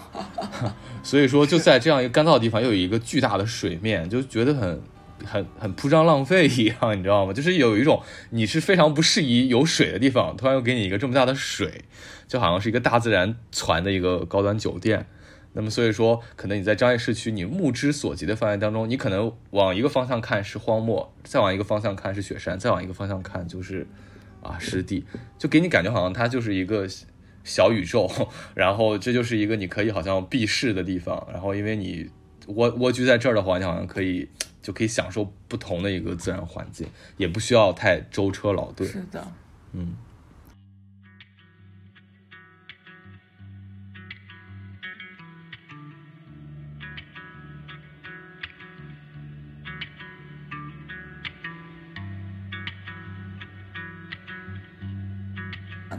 [1.04, 4.82] 所以说，就在这样一个干燥的地方，又有一个巨大的水面，就觉得很。
[5.24, 7.32] 很很铺张浪费一样，你知道吗？
[7.32, 11.86] 就是有一种你是非常不适宜有水的地方，突然又给你一个这么大的水，
[12.28, 15.08] 就好像是一个大自然传的一个高端酒店。
[15.54, 23.88] 那么所以说，可能你在张掖市区，你目之所及的范围当中，你可能往一个方向看是荒漠，再往一个方向看是雪山，再往一个方向看就是
[24.44, 25.06] 啊湿地，
[25.40, 26.86] 就给你感觉好像它就是一个
[27.46, 28.12] 小宇宙，
[28.54, 32.10] 然后这就是一个你可以好像避世的地方，然后因为你
[32.48, 34.28] 蜗蜗居在这儿的话，你好像可以。
[34.66, 38.84] 就可以享受不同的一个自然环境，也不需要太舟车劳顿。
[38.90, 39.24] 是的，
[39.74, 39.96] 嗯。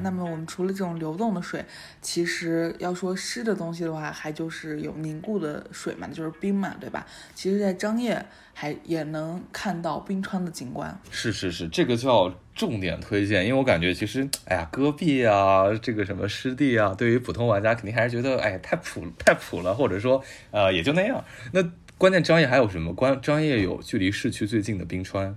[0.06, 1.64] 那么我们除了这种流动的水，
[2.00, 7.04] 其实要说湿的东西的话，还就是有凝固的水嘛，就是冰嘛，对吧？
[7.34, 10.96] 其实，在张掖还也能看到冰川的景观。
[11.10, 21.24] 是是是，这个就要重点推荐，因为我感觉其实，哎呀，戈壁啊，这个什么湿地啊，对于普通玩家肯定还是觉得，哎，太普太普了，或者说，呃，也就那样。
[21.52, 22.94] 那关键张掖还有什么？
[22.94, 25.36] 关张掖有距离市区最近的冰川，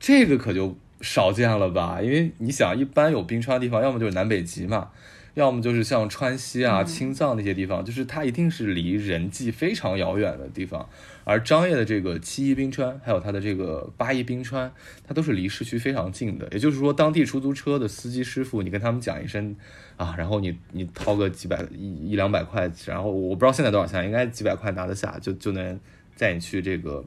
[0.00, 0.76] 这个可就。
[1.00, 2.00] 少见了吧？
[2.02, 4.90] 因为你想，一般有冰川的地方，要么就是南北极嘛，
[5.34, 10.88] 要么就是像川西啊、青藏那些地方，就是它一定是离人迹非常遥远的地方。
[11.22, 14.72] 而张掖的这个七一冰川，还有它的这个八一冰川，
[15.06, 16.48] 它都是离市区非常近的。
[16.52, 19.54] 也就是说，当地出租车的司机师傅，你跟他们讲一声
[19.96, 25.78] 啊，然后你你掏个几百一一两百块，然后我不知道现在多少钱，应该几百块拿得下，就就能
[26.16, 27.04] 带你去这个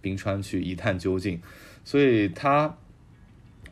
[0.00, 1.40] 冰川去一探究竟。
[1.84, 2.76] 所以它。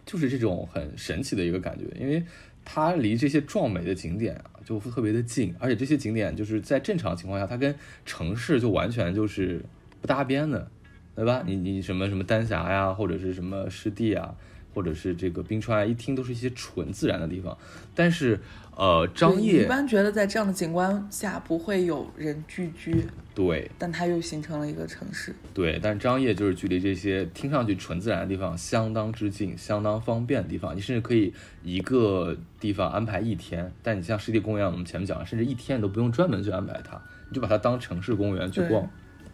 [0.05, 2.23] 就是这种很神奇的一个感觉，因为
[2.65, 9.65] 它离这些壮美的景点啊就特别的近，而且这些景点就是在正常情况下，它跟城市就完全就是
[10.01, 10.69] 不搭边的，
[11.15, 11.43] 对吧？
[11.47, 14.35] 你你什么什么丹霞呀，或者是什么湿地啊，
[14.75, 17.57] 或者是这个冰川啊，一听都是一些纯自然的地方，
[17.95, 18.41] 但是
[18.77, 23.05] 呃，张掖一般觉得在这样的景观下不会有人聚居。
[23.35, 25.35] 对，但它又形成了一个城市。
[25.55, 30.77] 对，但张掖就是距离这些听上去纯自然的地方相当之近，相当方便的地方。
[30.77, 33.73] 你甚至可以一个地方安排一天。
[33.83, 38.87] 但你像湿地公园，我们前面讲，甚至一天你都不用专门去安排它，你就把它当城市公园去逛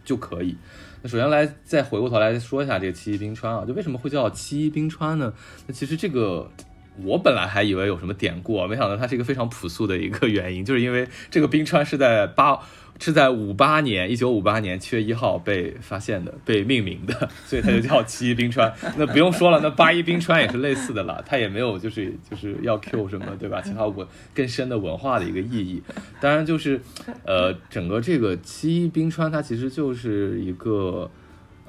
[0.05, 0.55] 就可以。
[1.01, 5.33] 那首先来再回过头来说一下这个七一冰川啊，就为什么会叫七一冰川呢？
[5.67, 6.49] 那其实这个
[7.03, 12.61] 我本来还以为有什么典故，没想到它是一个非常朴素的一个原因，就是因为这个冰川是在八。
[12.99, 18.71] 是在五八年，一九五八年七月一号被发现的，被命名的，所以它就叫七一冰川。
[18.97, 23.61] 那不用说了，那八一冰川也是类似的了，它也没有就是就是要 Q 什么，对吧？
[23.61, 25.81] 其他文更深的文化的一个意义。
[26.19, 26.81] 当然就是，
[27.23, 31.09] 呃，整个这个七一冰川它其实就是一个，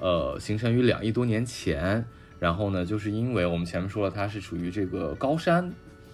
[0.01, 2.05] 呃，形成于两亿多年前。
[2.41, 5.71] 然后呢，就是因为我们前面说了，它是属于这个高山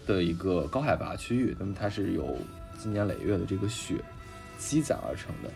[0.06, 2.36] 的一个高海拔区域，那么它是有
[2.76, 3.94] 经年累月的这个雪。
[4.56, 5.50] 积攒而成的，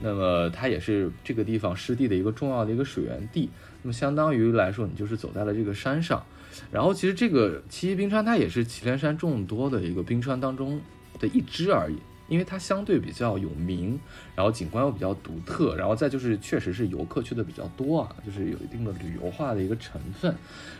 [0.00, 3.48] 那么它也是这个地方湿地的一个重要的一个水源地。
[3.82, 6.24] 那么相当于来说，你就是走在了这个山上。
[6.72, 10.80] 然后其实这个七一冰川它也是祁连山众多的一个冰川当中
[11.20, 11.96] 的一支而已。
[12.28, 13.96] 因为它相对比较有名，
[14.34, 20.34] 然后景观又比较独特，然后再就是确实是游客去的比较多啊，就是有一定的旅游化的一个成分。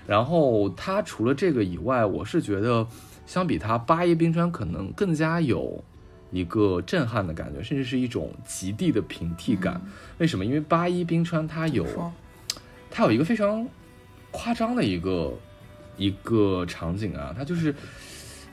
[0.08, 2.84] 然后它除了这个以外，我是觉得
[3.26, 5.84] 相比它八一冰川可能更加有
[6.30, 9.80] 一个震撼的感觉，甚至是一种极地的平替感。
[10.18, 10.44] 为什么？
[10.44, 11.86] 因为八一冰川它有
[12.90, 13.68] 它有一个非常
[14.30, 15.32] 夸张的一个
[15.96, 17.74] 一个场景啊，它就是。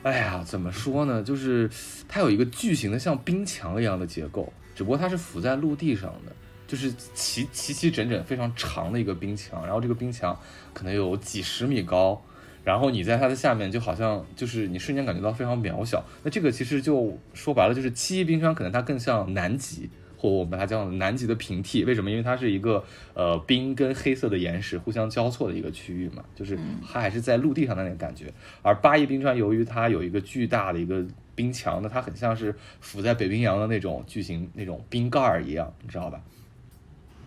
[0.04, 1.22] 哎呀，怎么说呢？
[1.22, 1.70] 就是
[2.06, 6.32] 它有一个巨型的像冰墙一样的结构，只不过它是浮在陆地上的，
[6.66, 9.64] 就是齐齐齐整整非常长的一个冰墙。
[9.64, 10.38] 然后这个冰墙
[10.74, 12.22] 可能有几十米高，
[12.64, 16.04] 然后你在它的下面就好像就是你瞬间感觉到非常渺小。
[16.22, 19.90] 那这个其实就说白了，就是七一冰川可能它更像南极。
[20.16, 22.10] 或我们把它叫南极的平替，为什么？
[22.10, 26.58] 因为它是一个呃冰跟黑色的岩石互相交错的一个区域嘛，就是
[26.90, 28.32] 它还是在陆地上的那个感觉。
[28.62, 36.22] 而八一冰川由于它有一个巨大的一个冰墙，那它很像是浮在北冰洋的那种巨型那种冰盖儿一样，你知道吧？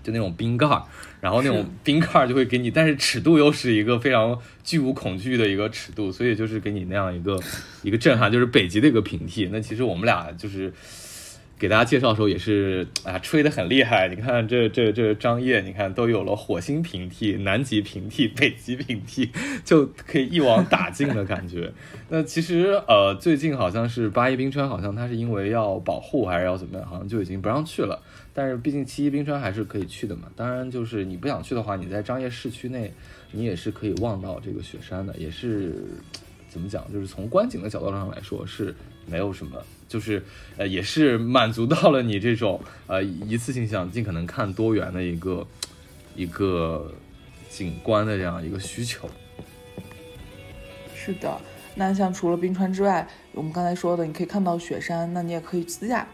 [0.08, 0.82] 就那种冰盖儿，
[1.20, 7.38] 然后那种冰盖儿就会给你，但是尺度又是一个非常巨无恐惧的一个尺度，所以就是给你那样一个
[7.84, 9.50] 一个震撼，就是北极的一个平替。
[9.52, 10.72] 那其实我们俩就是。
[11.60, 14.08] 给大家介绍的时候也是啊，吹得很厉害。
[14.10, 19.32] 你看这这这张掖，你看都有了火星平替、南极平替、 北极平替，
[19.66, 21.74] 就可以一网打尽的感觉。
[22.10, 28.04] 那其实呃，最近好像是八一冰川，好像它是因为要保护还是要怎么样，好像就已经不让去了。
[28.38, 30.32] 但是毕竟七一冰川还是可以去的嘛。
[30.36, 32.94] 当然就是你不想去的话，你在张掖市区内，
[33.32, 35.74] 你也是可以望到这个雪山的，也是
[36.48, 38.76] 怎么讲，就是从观景的角度上来说是
[39.08, 39.60] 没有什么。
[39.88, 40.22] 就是
[40.58, 45.48] 呃，也是满足到了你这种呃一次性想尽可能看多元的一个
[46.16, 46.94] 一个
[47.50, 49.10] 景观的这样一个需求。
[50.94, 51.42] 是的，
[51.74, 56.06] 那像除了冰川之外，我们刚才说的，你可以看到雪山，那你也可以自驾，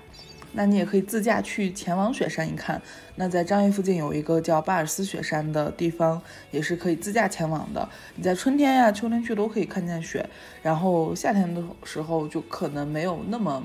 [0.53, 2.81] 那你也可以自驾去前往雪山一看。
[3.15, 7.87] 那在张掖附近有一个叫巴尔斯雪山的地方，也是可以自驾前往的。
[8.15, 10.27] 你在春天呀、秋天去都可以看见雪。
[10.61, 13.63] 然后夏天的时候就可能没有那么，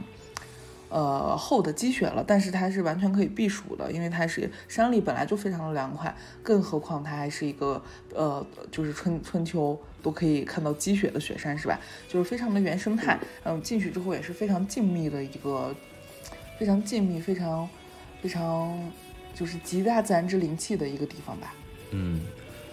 [0.91, 7.83] 呃厚的积雪了，但是它是完全可以避暑的，因为它是山里本来就非常的凉快，更何况它还是一个
[8.15, 11.79] 呃就是春春秋都可以看到积雪的雪山，是吧？
[12.09, 15.75] 就是非常的原生态，嗯，进去之后也是非常静谧的一个，
[16.59, 17.69] 非常静谧、非常
[18.21, 18.91] 非常
[19.35, 21.55] 就是极大自然之灵气的一个地方吧。
[21.93, 22.21] 嗯，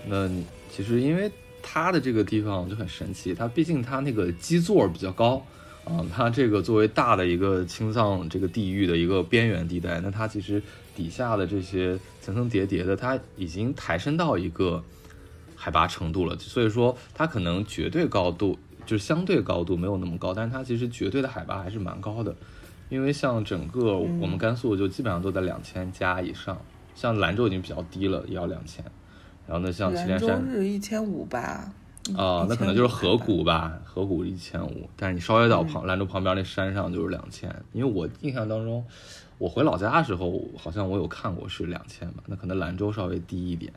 [0.08, 0.30] 那
[0.72, 1.32] 其实因为。
[1.68, 5.44] 它的这个地方就很神奇，它毕竟它那个基座比较高，
[5.84, 10.62] 啊，它这个作为大的一个青藏这个地域的一个边缘地带，那它其实
[10.96, 14.84] 底下的这些层层叠叠的，它已经抬升到一个
[15.56, 22.36] 海拔程度了，所以说它可能绝对高度就是相对高度没有那么高，但是它其实绝对的海拔还是蛮高的，
[22.90, 26.60] 因为像整个我们甘肃就基本上都在两千加以上，
[26.94, 28.84] 像兰州已经比较低了，也要两千。
[29.48, 31.72] 然后呢，像祁连山是一千五吧？
[32.16, 34.88] 啊，那可能就是河谷吧，河谷一千五。
[34.96, 38.86] 但是你稍微到旁兰州旁边那山上就是两千，因为我印象当中，
[39.40, 42.24] 我回老家的时候好像我有看过是两千吧。
[42.28, 43.74] 那可能兰州稍微低一点。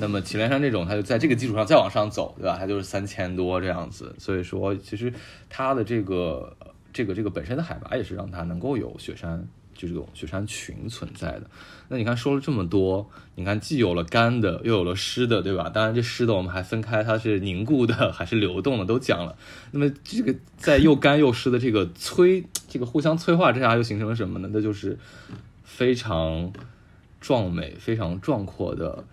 [0.00, 2.56] 那么祁连山这种，它就在这个基础上再往上走，对吧？
[2.58, 4.12] 它就是三千多这样子。
[4.18, 5.12] 所以说，其实
[5.48, 6.56] 它的这个
[6.98, 9.46] 这个这个本身的海拔也是让它能够有雪山。
[9.78, 11.42] 就这种雪山群存在的，
[11.86, 15.68] 那你看说了这么多，你看既有了干的，又有了湿的，对吧？
[15.68, 19.36] 当然这湿的我们还分开，它是凝固的还是流动的，都讲了。
[19.70, 24.48] 那么这个在又干又湿的这个催，这个互相催化之下，又形成了什么呢？
[24.52, 24.98] 那就是
[25.62, 26.52] 非常
[27.20, 29.04] 壮美、非常壮阔的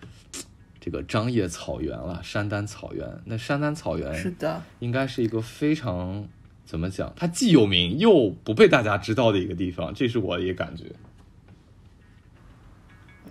[0.80, 3.08] 这个张掖草原了，山丹草原。
[3.26, 6.26] 那山丹草原是的，应该是一个非常。
[6.66, 7.10] 怎么讲？
[7.16, 10.84] 它既有名又不被大家知道的一个地方，这是我的一个感觉。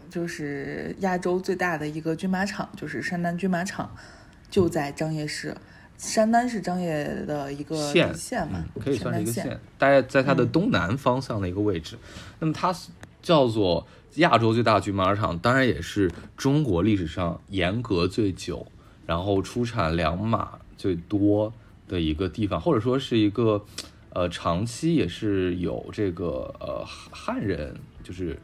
[0.10, 3.94] 就是亚洲最大的一个军马场，就是山丹军马场，
[4.50, 5.54] 就在张掖市。
[5.98, 11.98] 山丹是张掖的一个县县嘛，可以算是一个县，大概在它的东南方向的一个位置。
[12.40, 12.74] 那么它
[13.22, 18.66] 叫做亚洲最大军马场，当然也是中国历史上严格最久，
[19.06, 21.54] 然后出产良马最多。
[21.88, 23.64] 的一个地方，或者说是一个，
[24.10, 28.38] 呃，长期也是有这个呃汉人，就是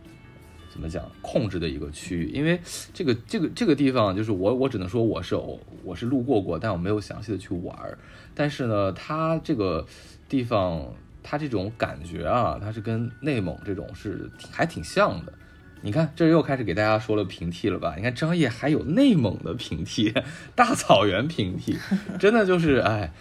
[0.70, 2.30] 怎么讲控制的一个区域。
[2.30, 2.60] 因为
[2.94, 7.98] 这个这个这个地方，就是我我只能说我是偶我是路过过，但我没有详细的去玩儿。
[8.34, 9.86] 但是呢，它这个
[10.30, 10.94] 地方，
[11.24, 15.34] 它这种感觉啊，它是跟内蒙这种是还挺像的。
[15.84, 17.96] 你看，这又开始给大家说了平替了吧？
[17.98, 20.14] 你看张掖还有内蒙的平替，
[20.54, 21.76] 大草原平替，
[22.20, 23.12] 真的就是哎，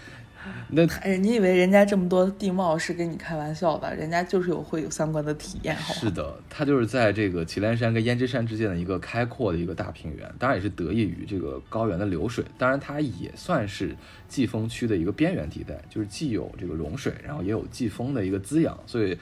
[0.70, 3.95] 那哎，你以为人家这么多地貌是跟你开玩笑的？
[3.95, 13.95] 人家就是有会有相关的体验，好是的，它就是在这个祁连山跟胭脂山之间的一个开阔的一个大平原，当然也是得益于这个高原的流水，当然它也算是
[14.28, 19.18] 季风区的一个边缘地带，就是既有这个融水，然后也有季风的一个滋养，所以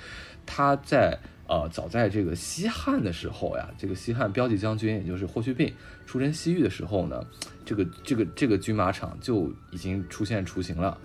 [0.47, 5.73] 它在呃早在这个西汉的时候呀，这个西汉骠骑将军也就是霍去病
[6.07, 7.27] 出身西域的时候呢，
[7.65, 10.97] 这个这个这个军马场就已经出现雏形了。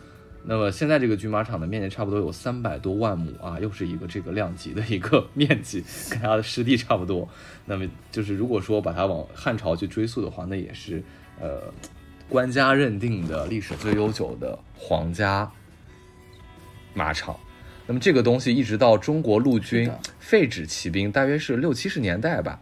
[0.46, 7.26] 那么现在这个军马场的面积差不多有三百多万亩啊，又是一个这个量级的一个 面积，跟它的湿地差不多。
[7.66, 11.02] 那么就是如果说把它往汉朝去追溯的话，那也是
[11.40, 11.74] 呃
[12.28, 15.50] 官家认定的历史最悠久的皇家
[16.94, 17.40] 马场。
[17.86, 22.60] 那么这个东西一直到中国陆军废止骑兵，大约是六七十年代吧。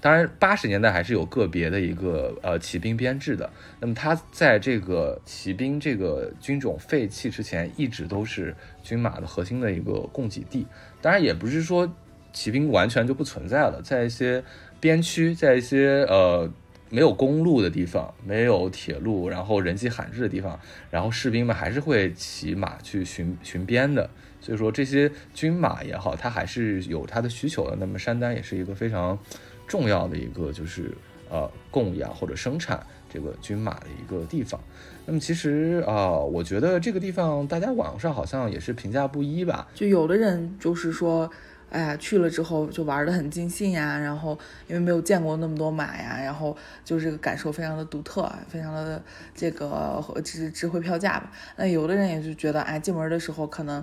[0.00, 3.48] 当然，八十年代还是有个别的一个呃骑兵编制的。
[3.80, 10.66] 那么它在这个骑兵这个军种废弃之前，一直都是军马的核心的一个供给地。
[11.00, 11.90] 当然，也不是说
[12.34, 14.44] 骑兵完全就不存在了，在一些
[14.78, 16.52] 边区，在一些呃
[16.90, 20.60] 没有公路的地方，没有铁路，然后人迹罕至的地方，
[20.90, 24.10] 然后士兵们还是会骑马去巡巡边的。
[24.44, 27.74] 所以说，这些军马也好，它还是有它的需求的。
[27.74, 29.18] 那么山丹也是一个非常。
[29.66, 30.94] 重要的一个就是
[31.30, 34.60] 呃供养或者生产这个军马的一个地方。
[35.06, 39.66] 那么其实啊，我觉得这个地方大家网上好像也是评价不一吧。
[39.74, 41.30] 就有的人就是说，
[41.70, 44.38] 哎呀去了之后就玩的很尽兴呀，然后
[44.68, 49.02] 因为没有见过那么多马呀，然后就这个感受非常的独特，非常的
[49.34, 51.32] 这个值值回票价吧。
[51.56, 53.82] 那有的人也是觉得，哎进门的时候可能。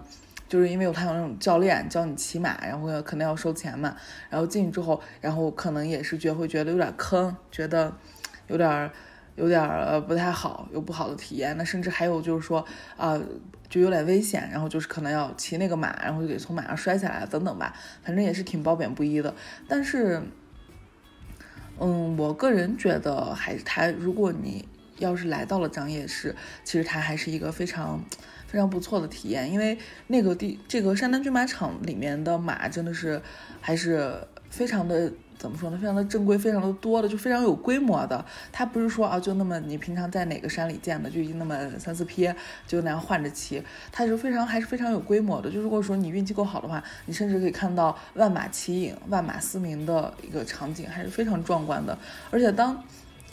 [0.51, 3.95] 就是因为有他有那种教练教你骑马，然后可能要收钱嘛，
[4.29, 7.95] 然后进去之后，然后可能也是觉会觉得有点坑，觉得
[8.47, 8.91] 有点
[9.37, 11.55] 有点呃不太好，有不好的体验。
[11.57, 12.65] 那甚至还有就是说
[12.97, 13.17] 啊，
[13.69, 17.73] 就有点危险，然后就是可能要骑那个马，然后就给从马上摔下来等等吧，
[18.03, 19.33] 反正也是挺褒贬不一的。
[19.69, 20.21] 但是，
[21.79, 24.67] 嗯，我个人觉得还是他，如果你
[25.01, 26.33] 要是来到了张掖市，
[26.63, 28.01] 其实它还是一个非常。
[28.47, 29.77] 非常不错的体验，因为
[30.07, 33.21] 那个地这个山丹军马场里面的马真的是
[33.61, 34.13] 还是
[34.49, 35.77] 非常的怎么说呢？
[35.77, 38.25] 非常的正规，非常的多的，就非常有规模的。
[38.51, 42.29] 它不是说啊，就那么你平常在哪个山里见的，就一那么三四匹，
[42.67, 43.63] 就那样换着骑。
[43.89, 45.49] 它是非常还是非常有规模的。
[45.49, 51.97] 就如果说你运气够好的话，你甚至可以看到万马齐影、万马嘶鸣的一个场景，还是非常壮观的。
[52.29, 52.83] 而且当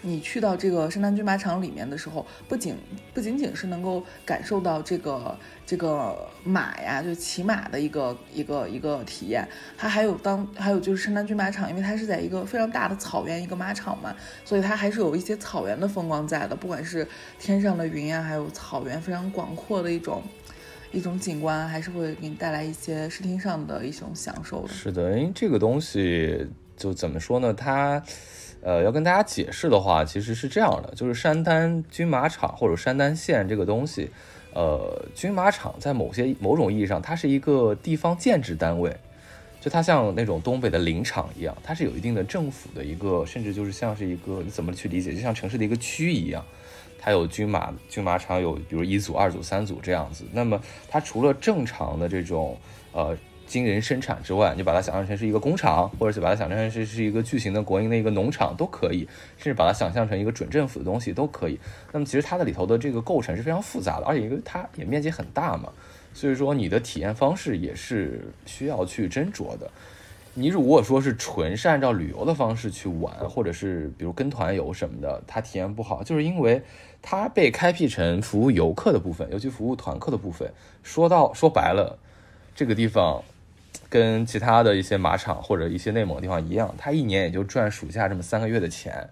[0.02, 2.76] 你去到这个山丹军马场里面的时候，不仅
[3.12, 5.36] 不仅仅是能够感受到这个
[5.66, 9.46] 这个马呀，就骑马的一个一个一个体验，
[9.76, 17.04] 它还有当还有就是山丹军马场，因为它是在一个非常大的草原一个马场嘛，所以它还是有一些草原的风光在的，不管是
[17.40, 20.22] 天上的云呀，还有草原非常广阔的一种
[20.92, 24.68] 一种景观，还是会给你带来一些视听上的一种享受的。
[24.68, 26.46] 是的，因为这个东西
[26.76, 28.00] 就怎么说呢，它。
[28.68, 34.10] 呃，要跟大家解释的话，其实是这样的，就是山丹军马场或者山丹县这个东西，
[34.52, 38.94] 呃，军马场在某些某种意义上，它是一个地方建制单位，
[39.58, 46.44] 就它像那种东北的林场一样，它是有一定的政府的一个，甚至就是像是一个你怎么去理解，就像城市的一个区一样，
[46.98, 50.24] 它有军马军马场有，比如一组、二组、三组这样子。
[50.30, 50.60] 那么
[50.90, 52.54] 它除了正常的这种
[52.92, 53.16] 呃。
[53.48, 61.58] 惊人生产之外，你把它想象成是一个工厂，或者是把它想象成是是一个巨型的国营的一个农场都可以，甚至把它想象成一个准政府的东西都可以。
[61.90, 65.72] 那么其实它的里头的这个构成是非常复杂的，而且因为它也面积很大嘛，
[66.12, 69.68] 所以说你的体验方式也是需要去斟酌的。
[70.34, 76.62] 你如果说是纯是按照旅游的方式去玩，或者是比如跟团游什么的，它体验不好，就是因为
[77.00, 80.52] 它被开辟成服务游客的部分，尤其服务团客的部分。
[80.82, 81.98] 说到说白了，
[82.54, 83.24] 这个地方。
[83.88, 89.08] 跟其他的一些马场或者一些内蒙的地方一样，他一年也就赚暑假这么三个月的钱，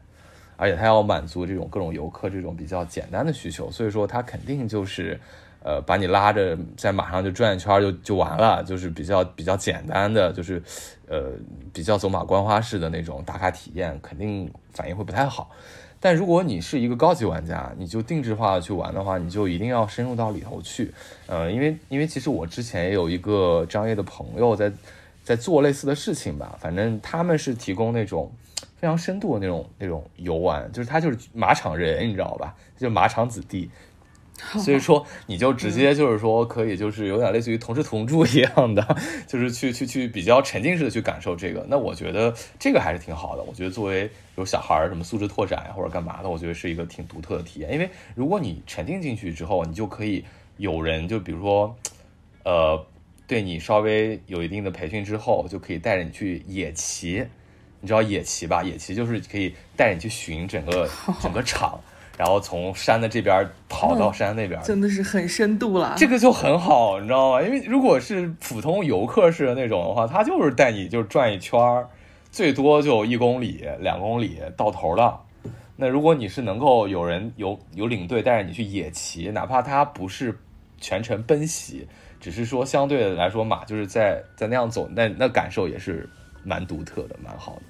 [0.56, 5.18] 而且他要满足这种各种游客这种比较简单的需求，所以说他肯定就是，
[5.62, 10.62] 呃，把你拉着在马上就转一圈就就完了，就是比较比较简单的，就是，
[11.08, 11.32] 呃，
[11.72, 15.50] 比较走马观花式的那种打卡体验，肯定反应会不太好。
[16.06, 20.94] 但如果你是一个高级玩家，你就定制化去玩的话，你就一定要深入到里头去，
[21.26, 24.72] 呃，因为因为其实我之前也有一个张掖的朋友在
[25.24, 28.30] 在做类似的事情吧，反正他们是提供那种
[28.76, 32.54] 非常深度的那种那种游玩，就是他就是马场人，你知道吧？
[32.78, 33.68] 就马场子弟。
[34.58, 41.64] 所以说，你就直接就是说，可以就是有点类似于同吃同住一样的， 就是去去去比较沉浸式的去感受这个。
[41.68, 43.42] 那我觉得这个还是挺好的。
[43.42, 47.72] 我觉得作为有小孩儿什么素质拓展呀或者干嘛的，我觉得是一个挺独特的体验。
[47.72, 50.24] 因为如果你沉浸进去之后，你就可以
[50.58, 51.74] 有人就比如说，
[52.44, 52.86] 呃，
[53.26, 57.24] 对你稍微有一定的培训之后，就可以带着你去野骑。
[57.80, 58.64] 你知道野骑吧？
[58.64, 60.88] 野骑就是可以带着你去巡整个
[61.22, 61.78] 整个场，
[62.16, 65.94] 然后从山的这边跑到山那边，真的是很深度了。
[65.96, 67.42] 这个就很好，你知道吗？
[67.42, 71.88] 因为如果是普通游客式的那种的话，他就是带你就转一圈儿，
[72.30, 75.20] 最多就一公里、两公里到头了。
[75.76, 80.38] 那如果你是能够有人有有领队带着你去野骑，哪怕他不是
[80.80, 81.86] 全程奔袭，
[82.18, 86.08] 只是说相对的来说马就是在在那样走，那那感受也是
[86.42, 87.62] 蛮独特的，蛮好的。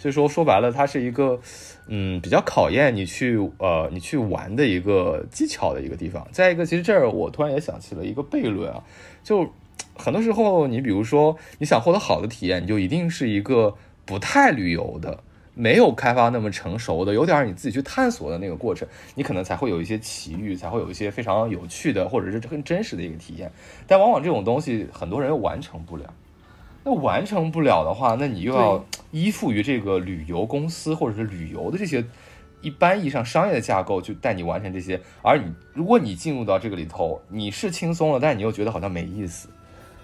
[0.00, 1.38] 所以说说白了，它是一个
[1.86, 6.26] 嗯比较考验你去呃你去玩的一个技巧的一个地方。
[6.32, 8.82] 再一个，其实这儿我突然也想起了一个悖论啊，
[9.22, 9.46] 就
[9.94, 13.76] 很多时候你比如说你想获得好的体验，你就一定是一个
[14.06, 15.22] 不太旅游的。
[15.52, 23.50] 没有开发那么成熟的，有点你自己去探索的那个过程，你可能才会有一些奇遇，才会有一些非常有趣的，或者是更真实的一个体验。
[23.86, 26.14] 但往往这种东西，很多人又完成不了。
[26.84, 32.04] 那完成不了的话，那你又要依附于这个旅游公司或者是旅游的这些
[32.60, 35.00] 一般意义上商业的架构，去带你完成这些。
[35.22, 39.48] 而你，如果你进入到这个里头，你是轻松了，但你又觉得好像没意思。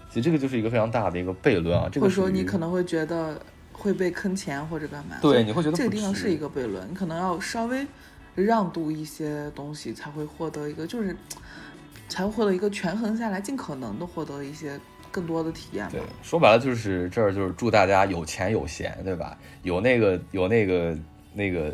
[0.09, 1.89] 其实这个就是一个非常大的一个悖论啊。
[1.91, 3.41] 这个或者说你可能会觉得。
[3.79, 5.17] 会被坑钱或者干嘛？
[5.21, 7.87] 对，你会觉得这个地方是一个悖论，你可能要稍微
[8.35, 11.15] 让渡一些东西，才会获得一个，就是
[12.09, 14.81] 才会获得一个权衡下来，尽可能的获得一些
[15.17, 15.89] 更多的体验。
[15.91, 19.39] 对，说白了就是这儿就是祝大家有钱有闲，对吧？
[19.63, 20.95] 有那个有那个
[21.33, 21.73] 那个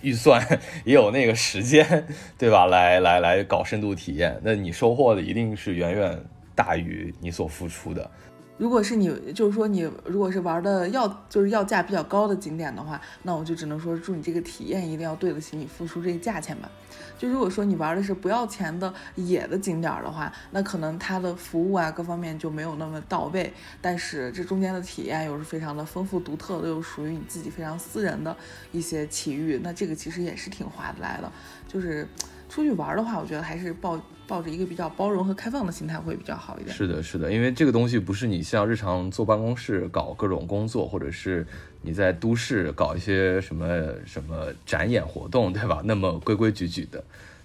[0.00, 0.42] 预算，
[0.86, 1.84] 也有那个时间，
[2.38, 2.64] 对吧？
[2.64, 6.18] 来来来搞深度体验，那你收获的一定是远远
[6.54, 8.10] 大于你所付出的。
[8.58, 16.68] 如果是你，就是说你如果是玩的要就是要价比较高的景点的话，那我就只能说祝你这个体验一定要对得起你付出这个价钱吧。
[17.16, 28.36] 就如果说你玩的是不要钱的野的景点的话，那可能它的服务啊各方面就没有那么到位，但是这中间的体验又是非常的丰富独特的，又属于你自己非常私人的
[28.72, 31.30] 一些奇遇，那这个其实也是挺划得来的。
[31.68, 32.08] 就是
[32.48, 34.00] 出去玩的话，我觉得还是抱。
[34.28, 36.76] 抱着一个比较包容和开放的心态会比较好一点。
[36.76, 41.46] 是的，是的，因为这个东西不是你像日常坐办公室搞各种工作，或者是
[41.80, 43.66] 你在都市搞一些什么
[44.04, 45.80] 什么展演活动，对吧？
[45.82, 47.02] 那么规规矩矩的，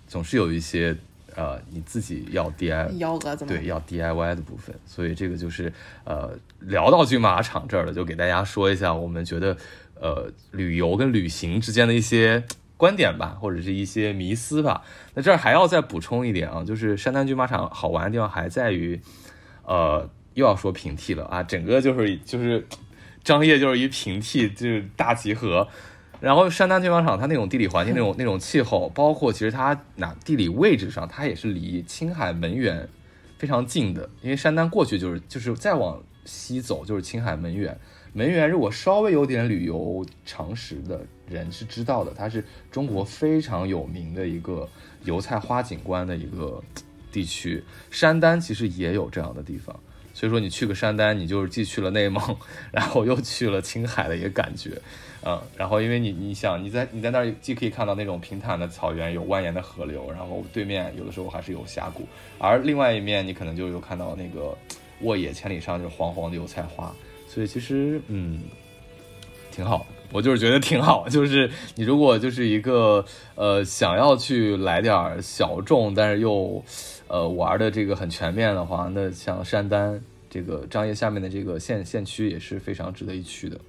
[0.07, 0.95] 总是有一些
[1.35, 4.75] 呃你自己要 DIY 对要 DIY 的部分。
[4.85, 5.71] 所以这个就是
[6.03, 9.55] 呃聊到骏马场这儿了，就给大家说一下，我们觉得
[10.01, 12.43] 呃旅游跟旅行之间的一些。
[12.77, 14.83] 观点吧，或者是一些迷思吧。
[15.13, 18.99] 那这儿还要再补充一点啊，就是山丹军马场好玩的地方还在于，
[19.65, 22.67] 呃，又要说平替了啊，整个就是就是
[23.23, 25.67] 张掖就是一平替，就是大集合。
[26.19, 32.87] 然后山丹军马场它那种地理环境、那种 那种气候，包括其实它哪地理位置上，它也是离青海门源
[33.37, 34.09] 非常近的。
[34.21, 37.77] 因为山丹过去就是就是再往西走就是青海门源。
[38.13, 44.69] 门源如果稍微有点旅游常识的人是知道的，它是中国非常有名的一个
[45.03, 46.63] 油菜花景观的一个
[47.11, 47.63] 地区。
[47.89, 49.75] 山丹其实也有这样的地方，
[50.13, 52.21] 所以说你去个山丹，你就是既去了内蒙，
[52.71, 54.79] 然后又去了青海的一个感觉，
[55.25, 62.07] 嗯，然后因为你你想你在你在那儿既可以看到那种平坦的草原，有蜿蜒的河流，然后对面有的时候还是有峡谷，
[62.37, 64.55] 而另外一面你可能就有看到那个
[65.01, 66.93] 沃野千里上就是黄黄的油菜花。
[67.33, 68.41] 所以其实嗯，
[69.49, 71.07] 挺好，我就是觉得挺好。
[71.09, 73.03] 就是你如果就是一个
[73.33, 76.63] 呃想要去来点小众，但是又
[77.07, 83.59] 呃玩的这个很全面的话，那像山丹这个张掖下面的这个县县区也是非常值得一去的。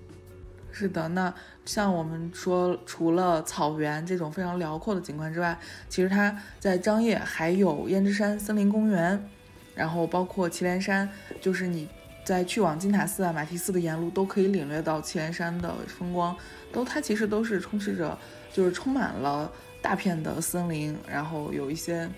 [0.70, 1.32] 是的，那
[1.64, 5.58] 像我们说，除了草原这种非常辽阔的景观之外，
[5.88, 9.26] 其实它在张掖还有胭脂山森林公园，
[9.74, 11.08] 然后包括祁连山，
[11.40, 11.88] 就是你。
[12.24, 16.34] 在去往金塔寺啊、马蹄寺的沿路，都可以领略到祁连山的风光。
[16.72, 18.18] 都它其实都是充斥着，
[18.52, 22.10] 就是充满了大片的森林，然后有一些，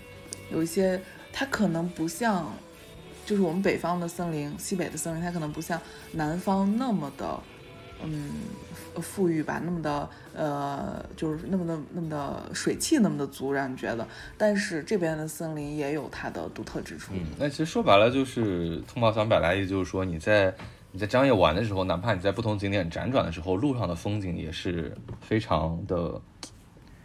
[0.51, 0.99] 有一些，
[1.31, 2.51] 它可能不像，
[3.25, 5.79] 就是我们北方的森林、西北的森林，它可能不像
[6.13, 7.39] 南方那么的，
[8.03, 8.31] 嗯。
[8.99, 14.07] 富裕吧，那么的呃，就是那么的那么的水汽那么的足，让你觉得。
[14.39, 17.11] 但是这边的森林也有它的独特之处。
[17.13, 20.51] 嗯，那其实说白了就是通宝想表达意思就是说，你在
[20.91, 24.91] 你在张掖玩的时候，哪怕你在不同景点辗转的时候，路上的风景也是
[25.21, 26.19] 非常的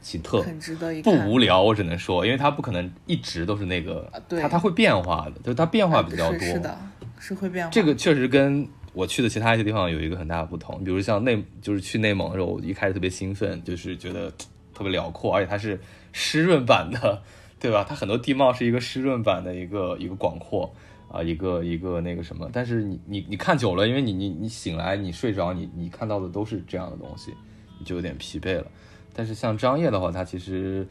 [0.01, 1.15] 奇特，很值得一看。
[1.15, 6.39] 不无聊，我只能说，因为它不可能一直都是那个，它它会变化的，就是它变化比较多。
[6.39, 6.79] 是的，
[7.19, 7.71] 是会变化。
[7.71, 8.67] 这个确实跟。
[8.93, 14.31] 我去的其他一些地方有一个很大的不同，比如像内，就是去内蒙的时候，我一开始特别兴奋，就是觉得
[14.75, 15.81] 特别辽阔，而且它是
[16.13, 17.23] 湿润版的
[17.59, 17.85] 对吧？
[17.89, 20.71] 它很多地貌是一个湿润版的一个一个广阔
[21.11, 22.51] 啊，一个一个那个什么。
[22.53, 27.33] 但是你你你看久了，因为你你你醒来你睡着，你你看到的都是这样的东西，
[27.79, 28.67] 你就有点疲惫了。
[29.15, 30.87] 但是像张掖的话，它其实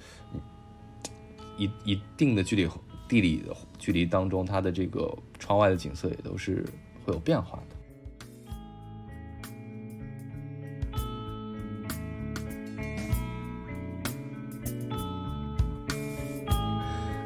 [1.58, 2.68] 一一定的距离
[3.08, 3.44] 地理
[3.78, 6.66] 距离当中，它的这个窗外的景色也都是
[7.04, 7.62] 会有变化。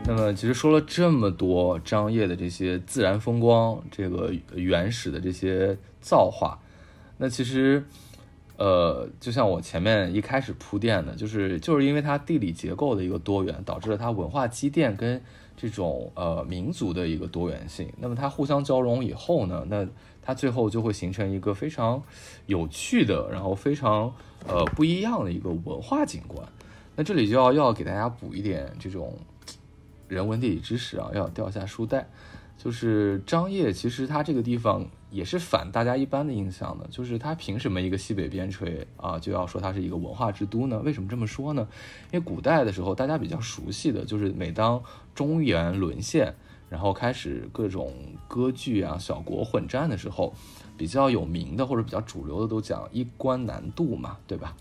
[0.07, 6.59] 那么，其实说了这么多张掖的这些自然风光，这个原始的这些造化，
[7.17, 7.83] 那其实，
[8.57, 15.19] 呃，就像我前面一开始铺垫的，就是就是因为它地理结构的一个多元，导致了它文化积淀跟
[15.57, 17.91] 这种呃民族的一个多元性。
[17.99, 19.87] 那么它互相交融以后呢，那
[20.21, 22.03] 它最后就会形成一个非常
[22.45, 24.13] 有趣的，然后非常
[24.47, 26.47] 呃不一样的一个文化景观。
[26.95, 29.11] 那这里就要要给大家补一点这种。
[30.07, 32.09] 人文地理知识啊，要掉下书袋。
[32.57, 36.87] 就是张掖，其实它这个地方也是反大家一般的印象的。
[36.89, 40.79] 就是它凭什么一个西北边陲啊，就要说它是一个文化之都呢？
[40.79, 41.67] 为什么这么说呢？
[42.13, 44.81] 因为古代的时候，大家比较熟悉的就是每当
[45.13, 46.33] 中原沦陷，
[46.69, 47.93] 然后开始各种
[48.29, 50.33] 割据啊、小国混战的时候，
[50.77, 54.55] 比较有名的或者比较主流的都讲一关难渡嘛，对吧？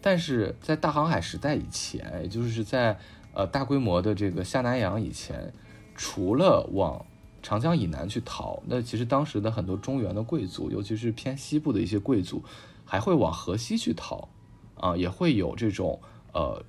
[0.00, 2.98] 但是在大航海时代以前，也就是在
[3.34, 5.52] 呃，大规模的这个下南洋以前，
[5.96, 7.04] 除了往
[7.42, 12.44] 长江以南去逃，那其实当时的很多中原的贵族，尤其是偏西部的一些贵族，
[12.84, 14.28] 还会往河西去逃，
[14.76, 16.00] 啊，也会有这种
[16.32, 16.64] 呃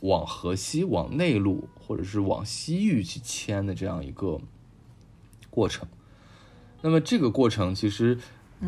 [0.00, 4.38] 往河西、往内陆或者是往西域去迁的这样一个
[5.48, 5.88] 过程。
[6.82, 8.18] 那么这个过程其实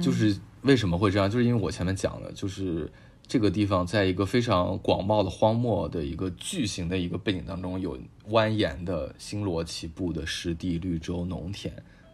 [0.00, 2.90] 就是为什么会这样，就是因为我前面讲的，就是。
[3.26, 7.98] 这个地方在一个非常广袤的荒漠的一个巨型的一个背景当中，有
[8.28, 11.72] 蜿蜒的星罗棋布的湿地、绿洲、农田。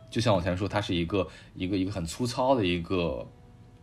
[0.09, 3.27] 就像我前面说，它是一个一个一个很粗糙的一个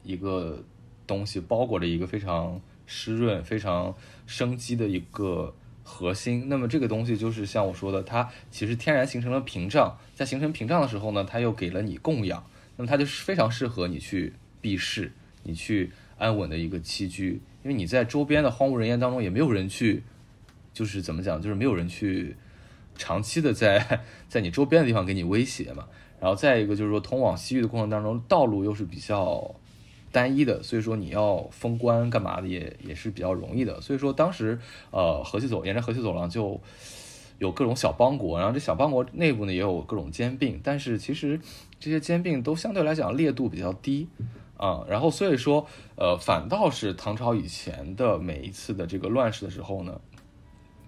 [0.04, 0.64] 一个
[1.06, 3.94] 东西，包裹着一个非常湿润、非常
[4.26, 5.54] 生机的一个
[5.84, 6.48] 核心。
[6.48, 12.46] 那么这个东西就是像我说的，它其实天然形成了屏障，在形成屏障的时候呢，它又给了你供养，
[12.78, 15.12] 那么它就是非常适合你去避世，
[15.44, 15.92] 你去。
[16.18, 20.04] 安稳的一个栖居，因为你在周边的荒无人烟当中，也没有人去，
[20.74, 22.36] 就是怎么讲，就是没有人去
[22.98, 25.88] 长期的在在你周边的地方给你威胁嘛。
[26.20, 29.54] 然后再一个就是说，通往西域的过程当中，道路又是比较
[30.12, 33.80] 单一的，所以说你要封关干嘛的也也是比较容易的。
[33.82, 34.60] 所以说当时
[34.90, 36.60] 呃河西走沿着河西走廊就
[37.38, 41.40] 有各种小邦国，然后这小邦国内部呢也有各种兼并，但是其实
[41.80, 44.08] 这些兼并都相对来讲烈度比较低。
[44.58, 50.02] 啊，然后所以说，呃，反倒是唐朝以前的每一次的这个乱世的时候呢，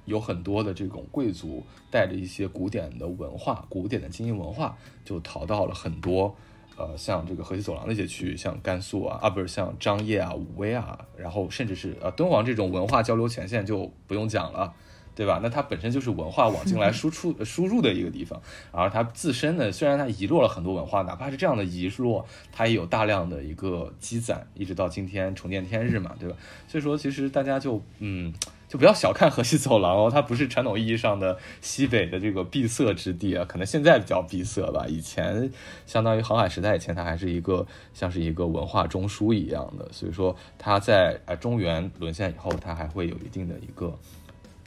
[0.05, 6.35] 有很多的这种贵族带着一些古典的文化、古典的精英文化，就逃到了很多，
[6.77, 14.73] 呃，像这个河西走廊那些区域，像甘肃啊，啊，不是像张掖啊、武威啊，然后甚至是呃敦煌这种文化交流前线就不用讲了。
[15.19, 15.41] 对吧？
[15.43, 18.41] 那它本身就是文化往进来输出、输入的一个地方，
[18.71, 26.37] 而它自身呢，虽然它遗落了很多文化，哪怕是这样的遗落，它也有大量的一个积攒，一直到今天重见天日嘛，对吧？
[26.69, 28.33] 所以说，其实大家就嗯，
[28.69, 35.51] 就不要小看河西走廊哦，它不是传统意义上的西北的这个闭塞之地啊，可能现在比较闭塞吧，以前
[35.85, 43.93] 相当于航海时代以前，它还是一个像是一个文化中枢一样的，所以说它在呃中原沦陷以后，它还会有一定的一个。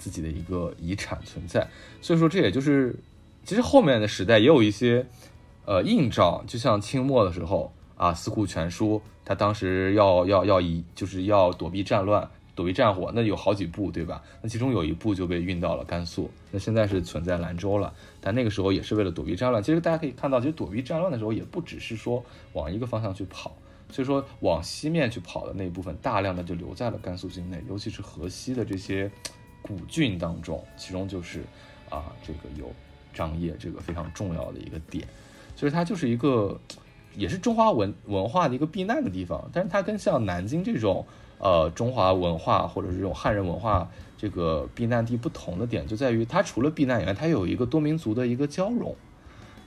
[0.03, 1.65] 自己的一个遗产存在，
[2.01, 2.93] 所以说这也就是，
[3.45, 5.07] 其实后面的时代也有一些，
[5.65, 14.21] 呃映照，就像清末的时候啊，《四库全书》，他当时要要要以就是要躲避战乱，躲避战火，那有好几部，对吧？
[14.43, 19.63] 那其中有一部就被运到了甘肃，那现在是存在兰州了，但那个时候也是为了躲避战乱。
[19.63, 22.25] 其实大家可以看到，其实躲避战乱的时候，也不只是说
[22.55, 23.55] 往一个方向去跑，
[23.89, 29.09] 所以说往西面去跑的那一部分，大量的就留在了甘肃境内，尤其是河西的这些。
[29.63, 31.45] 古郡当中，其中就是
[31.89, 32.71] 啊，这个有
[33.15, 35.07] 张掖这个非常重要的一个点，
[35.55, 36.61] 所以它就是一个，
[37.15, 39.49] 也是中华文文化的一个避难的地方。
[39.53, 41.07] 但是它跟像南京这种
[41.39, 43.89] 呃中华文化或者是这种汉人文化
[44.19, 48.95] 这个避难地不同的点，就在于它除了避难以外，它有一个多民族的一个交融。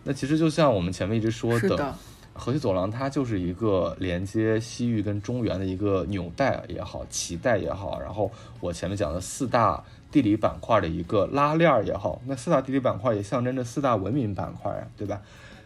[0.04, 1.96] 那其实就像我们前面一直说的。
[2.38, 8.30] 河西走廊它就是一个连接西域跟中原的一个纽带也好，脐带也好，然后
[8.60, 9.82] 我前面讲的四大
[10.12, 15.22] 地理板块的一个拉链也好，那四大地理板块也象征着四大文明板块啊，对吧？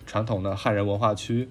[0.05, 1.49] 传统的汉人文化区、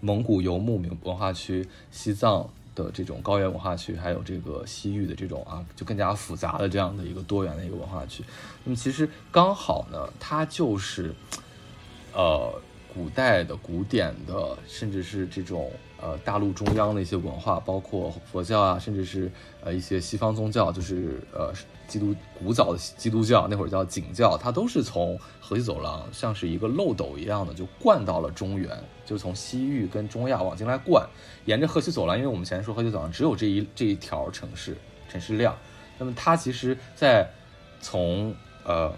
[0.00, 8.24] 蒙古游牧民文化区、西藏的这种高原文化区，还有这个西域的这种啊，就更加复杂的这样的一个多元的一个文化区。
[8.64, 11.14] 那么其实刚好呢，它就是
[12.12, 12.52] 呃
[12.94, 15.70] 古代的、古典的，甚至是这种
[16.00, 19.30] 呃大陆中央的一些文化，包括佛教啊，甚至是
[19.62, 21.52] 呃一些西方宗教，就是呃。
[21.90, 28.70] 基督古早的基督教那会儿叫景教，它都是从河西走廊像是一个漏斗一样的就灌到了中原，
[29.04, 31.04] 就从西域跟中亚往进来灌，
[31.46, 34.76] 沿着河西走廊，因为我们前面说河西走廊只有这一这一条城市
[35.08, 35.58] 城市量，
[35.98, 37.28] 那么它其实，在
[37.80, 38.32] 从
[38.62, 38.96] 呃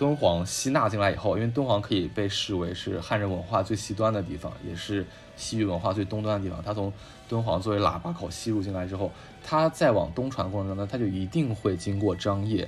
[0.00, 6.90] 敦煌吸纳进来以后，因为敦煌可以被视为是汉人文化最西端的地方，也是西域文化最东端的地方，它从
[7.28, 9.12] 敦煌作为喇叭口吸入进来之后。
[9.44, 12.66] 它再往东传过程中呢，它就一定会经过张掖，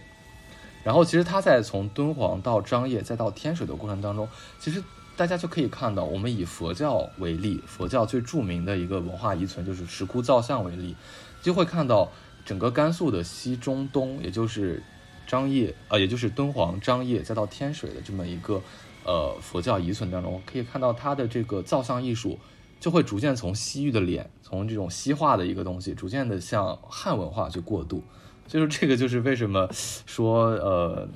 [0.85, 4.29] 然后其实它在从敦煌到张掖再到天水的过程当中，
[4.59, 4.85] 其实
[5.17, 10.95] 大家就可以看到，我们以佛教为例，佛教最著名的一个文化遗存就是石窟造像为例，
[11.41, 12.11] 就会看到
[12.45, 14.83] 整个甘肃的西中东，也就是
[15.27, 18.63] 张掖啊，也就是敦煌、张掖再到天水的这么一个
[19.05, 22.39] 呃佛教遗存当中，可以看到它的这个造像艺术。
[22.81, 28.03] 就会逐渐从西域的脸，从这种西化的一个东西，逐渐的向汉文化去过渡。
[28.49, 31.09] 就是这个，就是为什么说呃，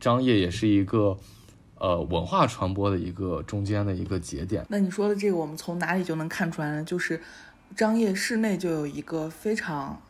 [0.00, 1.14] 张掖也是一个
[1.74, 4.64] 呃文化传播的一个中间的一个节点。
[4.70, 6.82] 那你说的这个，我们从哪里就能看出来呢？
[6.82, 7.20] 就是
[7.76, 10.00] 张掖市内就有一个非常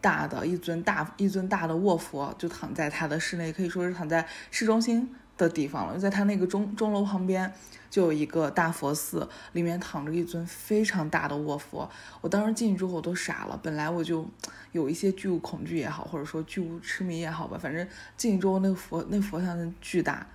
[0.00, 7.52] 大的一尊大一尊大的卧佛，就躺在他的室内，可以说是躺在市中心的地方了，就在他那个钟钟楼旁边。
[7.90, 11.90] 就有一个大佛寺，里面躺着一尊非常大的卧佛。
[12.20, 13.58] 我当时进去之后，我都傻了。
[13.62, 14.28] 本来我就
[14.72, 20.26] 有一些巨物恐惧也好，或者说巨物痴迷也好吧，反正进去之后，那个佛那佛像巨大，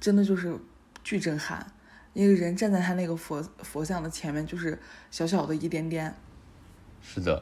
[0.00, 0.52] 真的就是
[1.04, 1.64] 巨震撼。
[2.12, 4.76] 一个人站在他那个佛佛像的前面，就是
[5.12, 6.12] 小小的一点点。
[7.00, 7.40] 是的。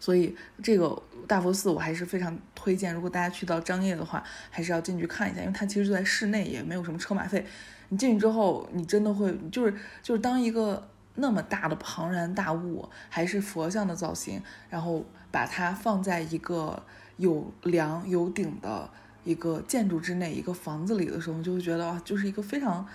[0.00, 7.46] 所以这个大佛寺我还是非常推荐，如果大家去到张掖的话，还是要进去看一下，因为它其实就在室内，也没有什么车马费。
[7.90, 14.40] 你进去之后，你真的会就是就是当一个那么大的庞然大物，还是佛像的造型，
[14.70, 16.82] 然后把它放在一个
[17.18, 18.88] 有梁有顶的
[19.24, 22.86] 一个建筑之内，一个房子里的时候，你就会觉得啊，就是一个非常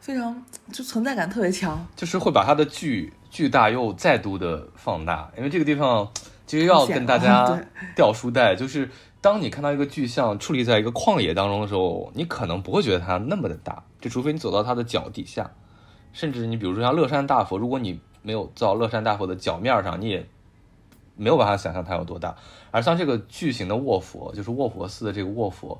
[0.00, 0.42] 非常
[0.72, 6.10] 就存在感特别强，就是会把它的巨巨大又再度的放大，因为这个地方
[6.48, 7.56] 其实要跟大家
[7.94, 8.90] 掉书袋，就是
[9.20, 13.84] 当你看到一个巨像矗立在一个旷野当中的时候，你可能不会觉得它那么的大。
[14.00, 15.50] 就除非你走到它的脚底下，
[16.12, 20.26] 甚至你比如说像乐山大佛，如果你没有到乐山大佛的脚面上，你也
[21.16, 22.34] 没有办法想象它有多大。
[22.70, 25.78] 而像这个巨型的卧佛，就是卧佛寺的这个卧佛，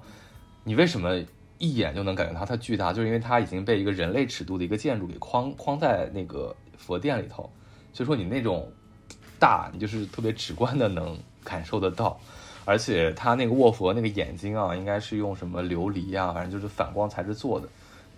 [0.64, 1.19] 你为什么
[1.59, 2.93] 一眼就能感觉到它巨大？
[2.93, 7.49] 就是因为它已经被一个人类尺度的一个建筑给框框在那个佛殿里头，
[7.93, 8.71] 所以说你那种
[9.39, 12.18] 大，你就是特别直观的能感受得到。
[12.64, 17.66] 而且他那个卧佛那个眼睛啊，应该是用什么琉璃啊，反正就是反光材质做的。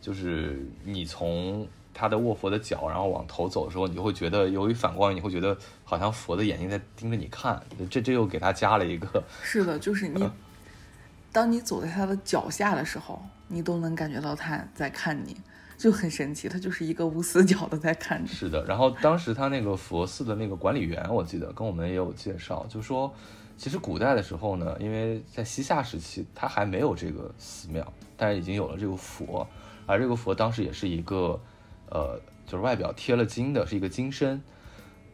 [0.00, 7.62] 就是你从他的卧佛的脚，然后往头走的时候，你就会觉得由于反光，你会觉得好像佛的眼睛在盯着你看。
[7.90, 9.22] 这这又给他加了一个。
[9.42, 10.28] 是的，就是你，
[11.30, 15.36] 当你走在他的脚下的时候，你都能感觉到他在看你，
[15.80, 16.46] 就很神奇。
[16.46, 18.30] 他就是一个无死角的在看着。
[18.30, 23.10] 是的，然后当时他那个佛寺的那个管理员，我记得跟我们也有介绍，就说
[23.56, 29.46] 其实古代的时候呢，因为在西夏时期，他还没有这个寺庙，但是已经有了这个佛。
[29.86, 31.40] 而这个佛当时也是一个，
[31.88, 34.40] 呃，就是外表贴了金的，是一个金身。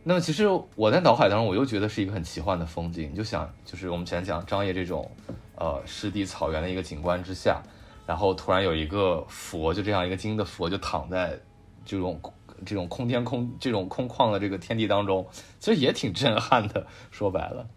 [0.03, 3.15] 那么其实我在脑海当中，我又觉得是一个很奇幻的风景。
[3.15, 5.11] 就想，就是我们前讲张掖这种，
[5.57, 7.63] 呃，湿地草原的一个景观之下，
[8.07, 11.39] 然后突然有一个佛，就这样一个金的佛，就躺在
[11.85, 12.21] 这种
[12.65, 15.27] 这种空天空这种空旷的这个天地当中，
[15.59, 16.87] 其实也挺震撼的。
[17.11, 17.69] 说白了，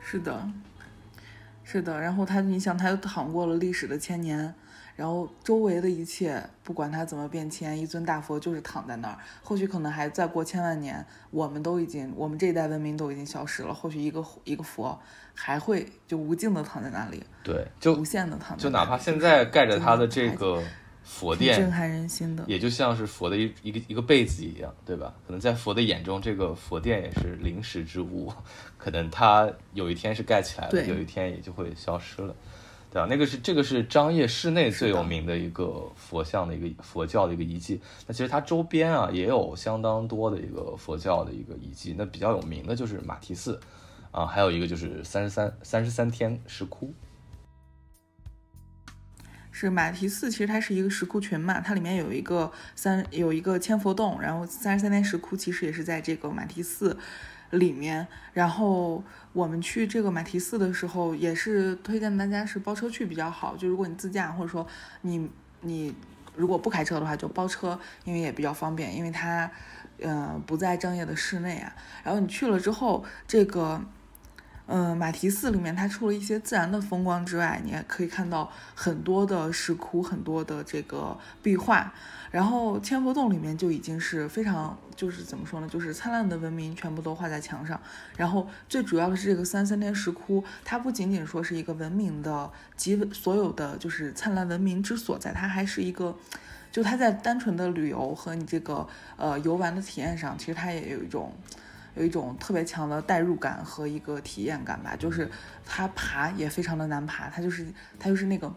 [0.00, 0.50] 是的，
[1.62, 2.00] 是的。
[2.00, 4.54] 然后他，你想，他又躺过了历史的千年。
[4.94, 9.18] 然后周围的一切，不管它怎么变迁，一尊大佛就是躺在那儿。
[9.42, 13.72] 或许可能还再过千万年，我们都已经，我们这一代文明都已经消失了。
[13.72, 14.98] 或许一个一个佛
[15.34, 18.62] 还会就无尽的躺在那里，对，就无限的躺在。
[18.62, 20.62] 就哪怕现在盖着它的这个
[21.02, 25.14] 佛殿，震撼人心的，也就像是佛的一一个一个被子一样，对吧？
[25.26, 28.32] 可能在佛的眼中，这个佛殿也是临时之物，
[28.76, 32.34] 可能它有一天是盖起来了，有一天也就会消失了。
[32.92, 37.80] 对啊，那个是这个是张掖市内最有名的一个佛像的一个佛教的一个遗迹。
[38.06, 41.94] 那其实它周边啊也有相当多的一个佛教的一个遗迹。
[41.96, 43.58] 那比较有名的就是马蹄寺，
[44.10, 46.92] 啊，还有一个就是三十三三十三天石窟。
[49.50, 56.98] 是马蹄寺，其实它是一个石窟群嘛，它里面有一个三有一个千佛洞，然后三十三天石窟其实也是在这个马蹄寺。
[57.50, 58.08] 里面。
[58.32, 63.56] 然后我们去这个马蹄寺的时候，也是推荐大家是包车去比较好。
[63.56, 64.66] 就如果你自驾，或者说
[65.02, 65.30] 你
[65.60, 65.94] 你
[66.36, 69.50] 如果不开车的话，就包车，因为也比较方便，因为它
[70.00, 71.72] 嗯不在正业的室内啊。
[72.04, 73.82] 然后你去了之后，这个。
[74.66, 81.92] 嗯，马蹄寺里面它除了一些自然的风光之外，你也可以看到很多的石窟，很多的这个壁画。
[82.30, 87.80] 然后千佛洞里面就已经是非常，就是怎么说呢，就是灿烂的文明全部都画在墙上。
[88.16, 96.16] 然后最主要的是这个三三天石窟，它不仅仅说是一个文明的集所有的就是灿烂文明之所在，它还是一个，
[96.70, 98.86] 就它在单纯的旅游和你这个
[99.16, 101.32] 呃游玩的体验上，其实它也有一种。
[101.94, 105.30] 有一种特别强的代入感和一个体验感吧，就是
[105.66, 107.66] 它爬也非常的难爬，它就是
[107.98, 108.50] 它就是那个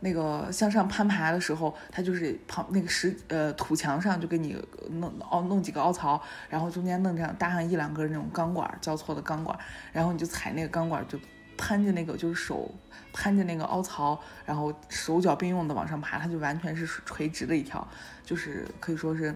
[0.00, 4.56] 那个向上攀爬的时候，它就是旁那个石呃土墙上就给你
[4.90, 9.58] 弄凹弄几个凹槽，然后中间弄这样搭上一两根那种钢管交错的钢管，
[9.92, 11.18] 然后你就踩那个钢管就
[11.56, 12.74] 攀着那个就是手
[13.12, 17.86] 攀着那个凹槽，然后手脚并用的往上爬，它就完全是垂直的一条，
[18.24, 19.34] 就是可以说是。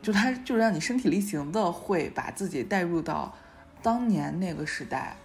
[0.00, 3.34] 就它就让你身体力行的会把自己带入到
[3.82, 5.16] 当年那个时代，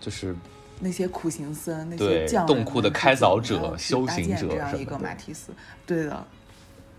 [0.00, 0.34] 就是
[0.80, 5.52] 那些苦行僧、那些匠洞窟的开凿者、修行者这样一个马蹄寺。
[5.86, 6.26] 对的，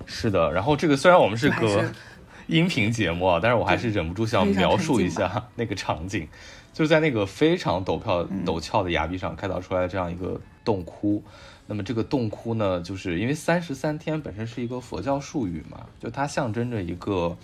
[0.06, 0.52] 是的。
[0.54, 1.92] 然后这个虽然我们是个
[2.48, 6.28] 音频节目啊，但是我还是忍不住想描述一下 那个场景，
[6.72, 11.24] 就是在那个非常陡峭陡峭的崖壁上开凿出来的这样一个洞窟。
[11.68, 17.38] 那么这个洞窟呢，就是因为三十三天本身是一个佛教术语嘛，就它象征着一个，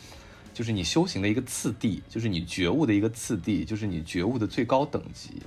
[0.53, 5.41] 就是你修行的一个次第，就是你觉悟的一个次第，就是你觉悟的最高等级，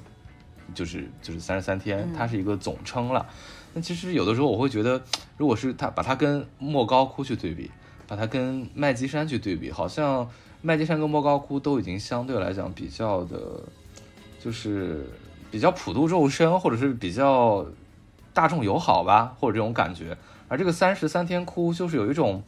[0.74, 3.26] 就是就是三十三天，它是一个总称了。
[3.74, 5.02] 那其实有的时候我会觉得，
[5.36, 7.70] 如果是它把它跟莫高窟去对比，
[8.06, 10.28] 把它跟麦积山去对比，好像
[10.62, 13.38] 麦积山跟莫高窟都已经相对来讲比较的，
[14.38, 15.08] 就是
[15.50, 17.66] 比较普度众生，或者是比较。
[18.32, 20.16] 大众友好吧，或者这种感觉，
[20.46, 22.40] 而这个三十三天窟就是有一种，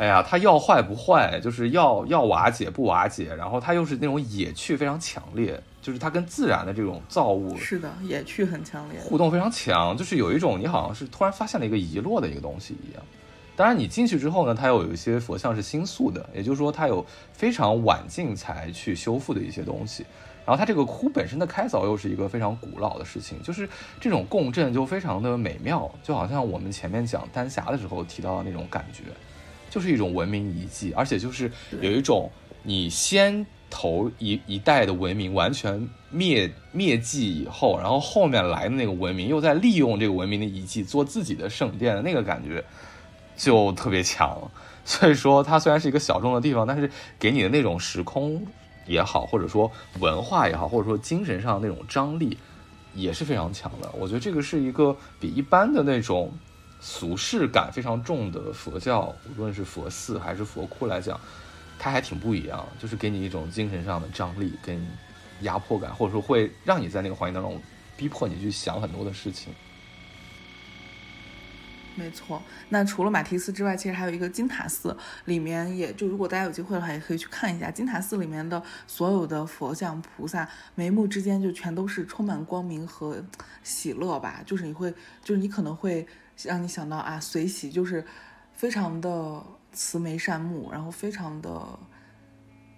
[0.00, 13.02] 哎呀，它要坏不坏，就是要要瓦解不瓦解，然后它又是那种野趣非常强烈，就是它跟自然的这种造物是的，野趣很强烈，互动非常强，就是有一种你好像是突然发现了一个遗落的一个东西一样。
[13.54, 20.06] 当然你进去之后呢，它又有一些佛像是新塑的，也就是说它有非常晚近才去修复的一些东西。
[20.46, 23.68] 然后它这个窟本身的开凿又是一个非常古老的事情，就是
[24.00, 29.02] 这种共振就非常的美妙，就好像我们前面讲丹霞的时候提到的那种感觉，
[29.70, 31.50] 就是一种文明遗迹，而且就是
[31.80, 32.30] 有一种
[32.62, 42.62] 你先头一一代的文明完全灭灭迹以后，然后后面来的那个文明又在利用这个文明的遗迹做自己的圣殿的那个感觉，
[43.36, 44.50] 就特别强。
[44.84, 48.46] 所以说它虽然是一个小众的地方，但是给你的那种时空。
[48.86, 52.36] 也好，或者说文化也好，或者说精神上那种张力
[52.92, 53.88] 也是非常强的。
[53.96, 56.32] 我觉得这个是一个比一般的那种
[56.80, 61.20] 俗世感非常重的佛教，无论是佛寺还是佛窟来讲，
[61.78, 62.66] 它还挺不一样。
[62.78, 64.84] 就是给你一种精神上的张力跟
[65.42, 67.60] 压迫感，或者说会让你在那个环境当中
[67.96, 69.52] 逼迫你去想很多的事情。
[71.96, 83.22] 没错，那除了马蹄寺之外，其实还有一个金塔寺，里面也就如果大家有机会的话，也可以去看一下金塔寺里面的所有的佛像菩萨，眉目之间就全都是充满光明和
[83.62, 86.06] 喜乐吧，就是你会，就是你可能会
[86.44, 88.04] 让你想到啊，随喜，就是
[88.52, 91.78] 非常的慈眉善目，然后非常的，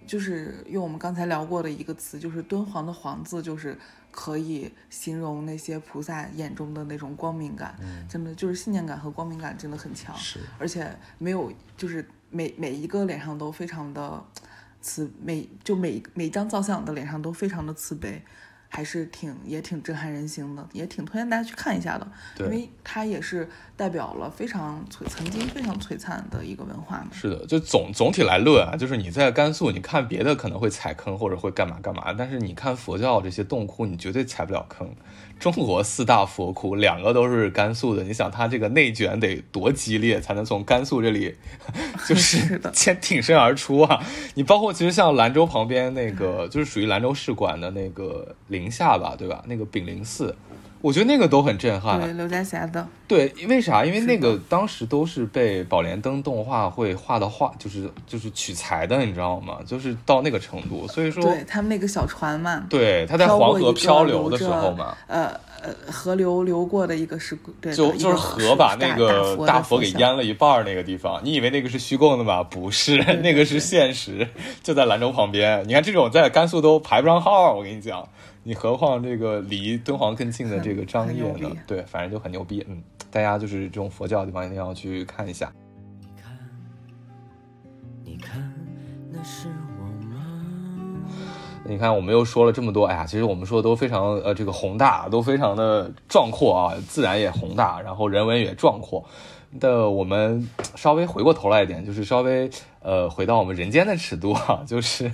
[0.07, 3.77] 就是用我们刚才聊过的一个词，就是敦煌的煌字，就是。
[4.15, 7.75] 可以形容那些菩萨眼中的那种光明感，
[8.07, 10.87] 真的就是信念感和光明感真的很强，是，而且
[11.17, 14.23] 没有，就是每每一个脸上都非常的
[14.81, 18.23] 慈，每就每每一张造像的脸上都非常的慈悲。
[18.75, 22.07] 还是挺也挺震撼人心的，也挺推荐大家去看一下的，
[22.39, 23.47] 因为它也是
[23.77, 27.09] 代表了非常璀曾经非常璀璨的一个文化嘛。
[27.11, 34.89] 是的，就总总体来论啊，就是你在甘肃，你看别的可能会踩坑或者会干嘛干嘛，但是你看佛教这些洞窟，你绝对踩不了坑。
[35.39, 38.03] 中国四大佛窟，两个都是甘肃的。
[38.03, 41.35] 你想，它这个内卷得多激烈，才能从甘肃这里
[42.07, 44.01] 就是先 挺身而出啊？
[44.35, 49.43] 你包括其实像兰州旁边那个，就是属于兰州市管的那个临夏吧，对吧？
[49.47, 50.35] 那个炳灵寺。
[50.83, 53.85] 我觉得那个都很震撼，对刘家峡的，对，为啥？
[53.85, 59.59] 因为那个当时都是被宝莲灯动画会画的画，就是就是取材的，你知道吗？
[59.65, 65.27] 就是到那个程度，所以说，对他们那个小船嘛，对，他在黄河漂流的时候嘛，呃
[65.61, 72.43] 呃河流流过的一个石对，就就是河把那个大佛给淹了一半那个地方，你以为那个是虚构的吗？
[72.43, 74.27] 不是， 那个是现实，
[74.61, 75.63] 就在兰州旁边。
[75.65, 78.05] 你看这种在甘肃都排不上号，我跟你讲，
[78.43, 81.49] 你何况这个离敦煌更近的这个张掖呢？
[81.65, 82.65] 对，反正就很牛逼。
[82.67, 85.51] 嗯，大家就是这种佛教的地方一定要去看一下。
[85.97, 86.37] 你看，
[88.03, 88.53] 你看，
[89.09, 89.47] 那是
[89.79, 90.25] 我吗。
[91.65, 99.05] 你看，我们又说了这么多，哎呀，其实我们说的都非常呃，这个宏大，都非常的壮阔啊，自然也宏大，然后人文也壮阔。
[99.59, 102.49] 的，我们稍微回过头来一点，就是稍微
[102.81, 105.09] 呃，回到我们人间的尺度啊， 就是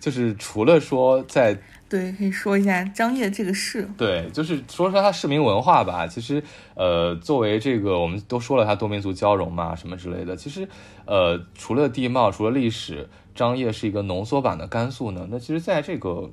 [0.00, 1.56] 就是除了说在
[1.88, 6.06] 对，可以说一下张掖这个市，对，就是说说它市民文化吧。
[6.06, 6.42] 其实
[6.74, 10.34] 呃，作为这个我们都说了它多民族交融嘛，什么之类的。
[10.36, 10.68] 其实
[11.06, 13.08] 呃，除了地貌，除了历史。
[13.34, 16.30] 张掖是一个浓缩版的甘肃呢，那其实在这个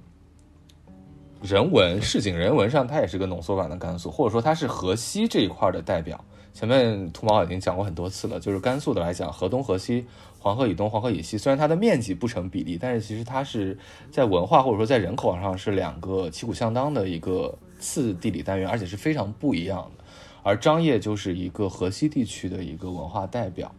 [1.41, 6.23] 人文市井人文上，它也是个浓缩版的甘肃，或者说它是河西这一块的代表。
[6.53, 10.05] 前面兔毛已经讲过很多次了，就是甘肃的来讲，河东、河西、
[10.41, 13.77] 黄河以东、黄河以西，虽然它的面积不成比例，但是其实它是
[14.09, 20.03] 在文化或者说在人口上是两个旗鼓相当的一个次地理单元，而且是非常不一样的。
[20.41, 23.71] 而张掖就是一个河西地区的一个文化代表。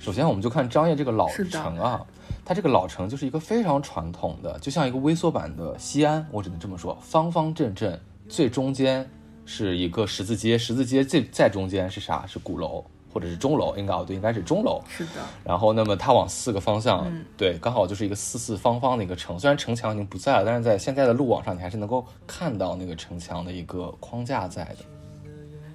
[0.00, 2.04] 首先，我们就看张掖这个老城啊，
[2.44, 7.96] 它这个老城就是一个非常传统的，就像一个微缩版的西安，我只能这么说，方方正正，
[8.28, 9.08] 最中间
[9.46, 12.26] 是一个十字街，十字街最在中间是啥？
[12.26, 12.84] 是鼓楼
[13.14, 13.76] 或者是钟楼？
[13.76, 14.82] 应该哦，对，应该是钟楼。
[14.88, 15.12] 是的。
[15.44, 19.38] 然后，那么它往四个方向，对，刚好就是一个四四方方的一个城。
[19.38, 24.78] 虽然城墙已经不在了，但是在现在的路网上，你还是能够看到那个城墙的一个框架在的。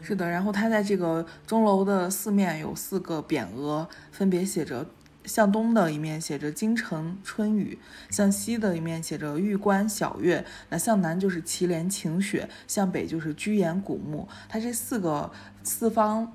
[0.01, 4.85] 是的，然后它在这个钟楼的四面有四个匾额，分别写着：
[5.25, 7.77] 向东的一面写着“京城春雨”，
[8.09, 14.27] 向西的一面写着“玉关晓月”，那向南就是“祁连晴雪”，向北就是“居延古木”。
[14.49, 15.29] 它这四个
[15.63, 16.31] 四方，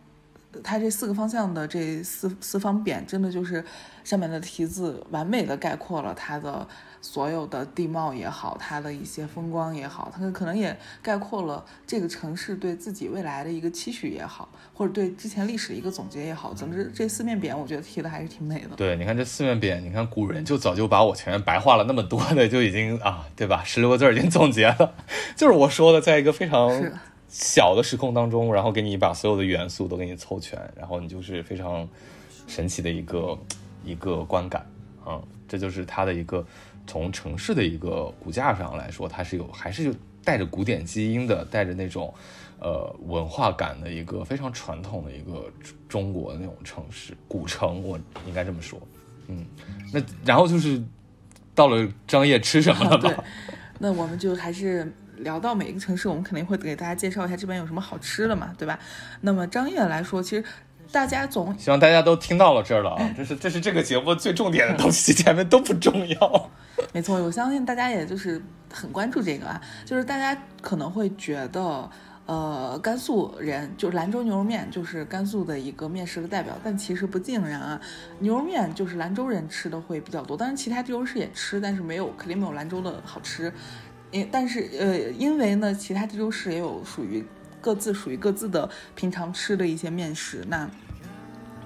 [0.62, 3.64] 它这四个方向的这四四方匾，真的就是
[4.04, 6.66] 上面的题字完美的概括了它的。
[7.04, 16.54] 所有的地貌也好，它的一些风光也好，它可能也概括了这个城市对自己未来的一个期许也好，或者对之前历史的一个总结也好。
[16.54, 18.74] 总之，这四面匾我觉得贴的还是挺美的。
[18.74, 23.62] 对，你看这四面匾，你看古人就早就把我前面白话了那么多的，就已经啊，对吧？
[23.62, 24.94] 十六个字已经总结了，
[25.36, 26.70] 就是我说的，在一个非常
[27.34, 31.88] 小的时空当中，然后给你把所有的元素都给你凑全，然后你就是非常
[32.46, 33.36] 神奇的一个
[33.84, 34.64] 一个观感
[35.04, 36.46] 啊，这就是它的一个。
[36.86, 39.90] 从城市的一个骨架上来说，它是有还是
[40.22, 42.12] 带着古典基因的，带着那种
[42.60, 45.50] 呃文化感的一个非常传统的一个
[45.88, 48.78] 中国的那种城市古城，我应该这么说。
[49.28, 49.46] 嗯，
[49.94, 50.78] 那然后就是
[51.54, 53.24] 到了张掖吃什么了吧？
[53.78, 58.78] 那我们就还是聊到每一个城市，我们肯定会给大家介绍一下这边有什么好吃的嘛，对吧？
[59.20, 60.44] 那么张掖来说，其实。
[60.92, 63.14] 大家总希望大家都听到了这儿了啊！
[63.16, 66.50] 这是这是这个节目最重点的东西，前面都不重要。
[66.92, 68.40] 没错，我相信大家也就是
[68.70, 71.90] 很关注这个啊，就是大家可能会觉得，
[72.26, 77.80] 呃，甘肃人就是兰州牛肉面就是甘肃的一个面食的代表，但其实不尽然啊。
[78.20, 83.52] 牛肉面就是兰州人吃的会比较多，当然其他地方市也吃，但是没有肯定没有兰州的好吃。
[84.14, 87.24] 因但是呃，因为呢，其他地州市也有属于
[87.60, 90.70] 各自属于各自的平常吃的一些面食，那。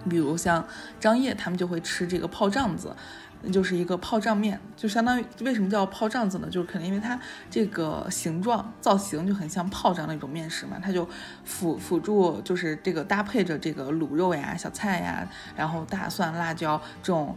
[0.09, 0.67] 比如像
[0.99, 2.97] 张掖，他们就会吃这个泡胀子，
[3.53, 6.49] 就是一个泡胀面，就相当于为什么叫泡胀子呢？
[6.49, 7.19] 就是可能因为它
[7.51, 11.07] 这个形状造型就很像泡这样的一种面食嘛，它就
[11.45, 17.37] 辅辅助就是这个搭配着这个卤肉呀、小菜呀，然后大蒜、辣椒这种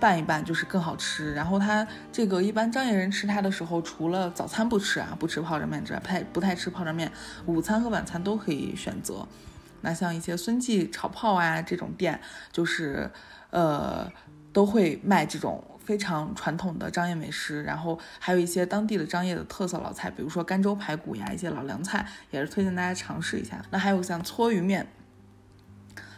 [0.00, 1.34] 拌一拌，就是更好吃。
[1.34, 7.12] 然后它这个一般张掖人吃它的时候，除了早餐不吃啊，不吃泡着面之外，不太不太吃泡着面，
[7.44, 9.28] 午餐和晚餐都可以选择。
[9.82, 12.20] 那像一些孙记炒泡啊这种店，
[12.50, 13.10] 就是，
[13.50, 14.10] 呃，
[14.52, 23.64] 都会卖这种非常传统的张掖美食，然后还有一些当地的张掖的特色老菜，比如说甘州排骨呀，一些老凉菜，也是推荐大家尝试一下。
[23.70, 24.86] 那还有像搓鱼面，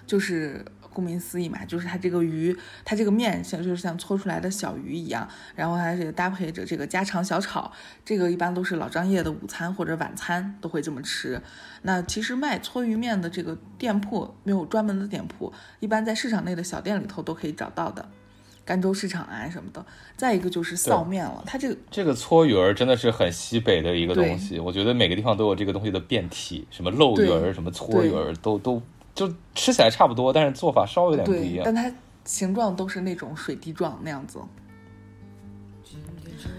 [0.07, 0.65] 就是。
[0.93, 5.27] 顾名思义嘛，就是它这个鱼，它这个面像就是像搓出来的小鱼一样，
[5.57, 7.73] 然后它这个搭配着这个家常小炒，
[8.05, 11.41] 这个一般都是老张掖的午餐或者晚餐都会这么吃。
[11.83, 18.09] 那其实卖搓鱼面的这个店铺没有专门的店铺，一般在市场内的小店里头都可以找到的，
[18.65, 19.85] 甘州市场啊什么的。
[20.17, 28.81] 再一个就是臊面了，它这个这个搓鱼儿真的是很西北的一个东西，我觉得每个地方都有这个东西的变体，什么漏鱼儿、什么搓鱼儿都都。
[29.15, 31.63] 就吃起来差不多，但是做法稍微有点不一样。
[31.65, 31.93] 但它
[32.25, 34.41] 形状都是那种水滴状那样子。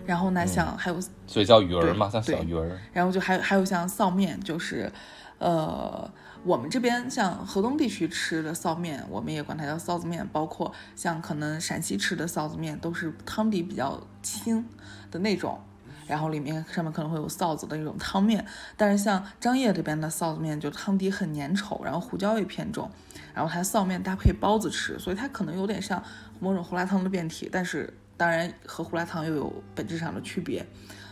[0.05, 2.79] 然后呢，像还有，所以叫鱼儿嘛，像小鱼儿。
[2.93, 4.91] 然后就还有还有像臊面，就是，
[5.39, 6.09] 呃，
[6.43, 10.25] 我们这边像河东地区吃的臊面，我们也管它叫臊子面。
[10.31, 14.65] 包括像可能陕西吃的臊子面，都是汤底比较清
[15.09, 15.59] 的那种，
[16.07, 18.45] 然后里面上面可能会有臊子的那种汤面。
[18.77, 22.89] 但是像张掖这边的臊子面，就汤底很粘稠，然后胡椒味偏重，
[23.33, 26.03] 然后它臊面搭配包子吃，所以它可能有点像
[26.39, 27.93] 某种胡辣汤的变体，但是。
[28.15, 30.63] 当然和胡辣汤又有本质上的区别，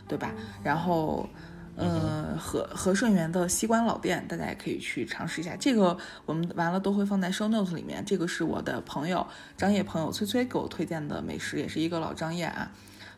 [0.07, 0.31] 对吧？
[0.63, 1.27] 然后，
[1.75, 5.55] 呃，和和顺源的西关老店，大家也可以去尝试一下。
[5.59, 8.05] 这个我们完了都会放在 show notes 里面。
[8.05, 9.25] 这个是我的朋友
[9.57, 12.71] 张掖朋友崔崔给我推荐的美食，也是一个老张掖啊，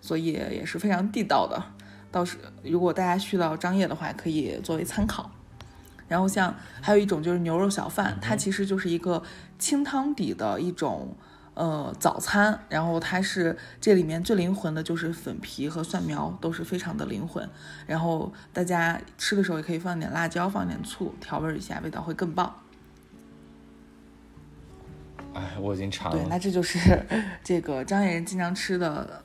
[0.04, 1.64] 所以也是非常地道的。
[2.12, 5.32] 到时如果大家去到张掖的话，可以作为参考。
[6.10, 9.24] 然后像还有一种就是牛肉小饭，它其实就是一个
[9.58, 11.16] 清汤底的一种。
[11.56, 17.47] 呃，早餐，然后它是这里面最灵魂的，就是粉皮和蒜苗都是非常的灵魂。
[17.86, 22.51] 然后大家吃的时候也可以放点辣椒，放点醋，调味一下，味道会更棒。
[25.36, 26.18] 哎，我已经馋了。
[26.18, 26.80] 对，那这就是
[27.43, 29.24] 这个张掖人经常吃的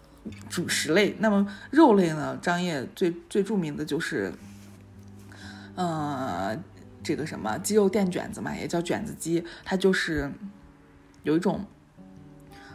[0.49, 1.17] 主食类。
[1.19, 2.39] 那么肉类呢？
[2.41, 4.33] 张掖最最著名的就是，
[5.75, 6.57] 呃，
[7.03, 10.31] 这个什么鸡肉垫卷子嘛，也叫卷子鸡，它就是
[11.23, 11.65] 有一种。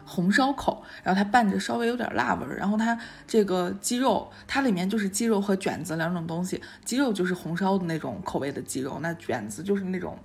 [0.06, 2.96] 红烧口，然后它拌着稍微有点辣味儿，然后它
[3.26, 10.20] 这个鸡肉，它里面就是鸡肉和卷子两种东西，鸡肉就是红烧的那种口味的鸡肉，那卷子就是那种，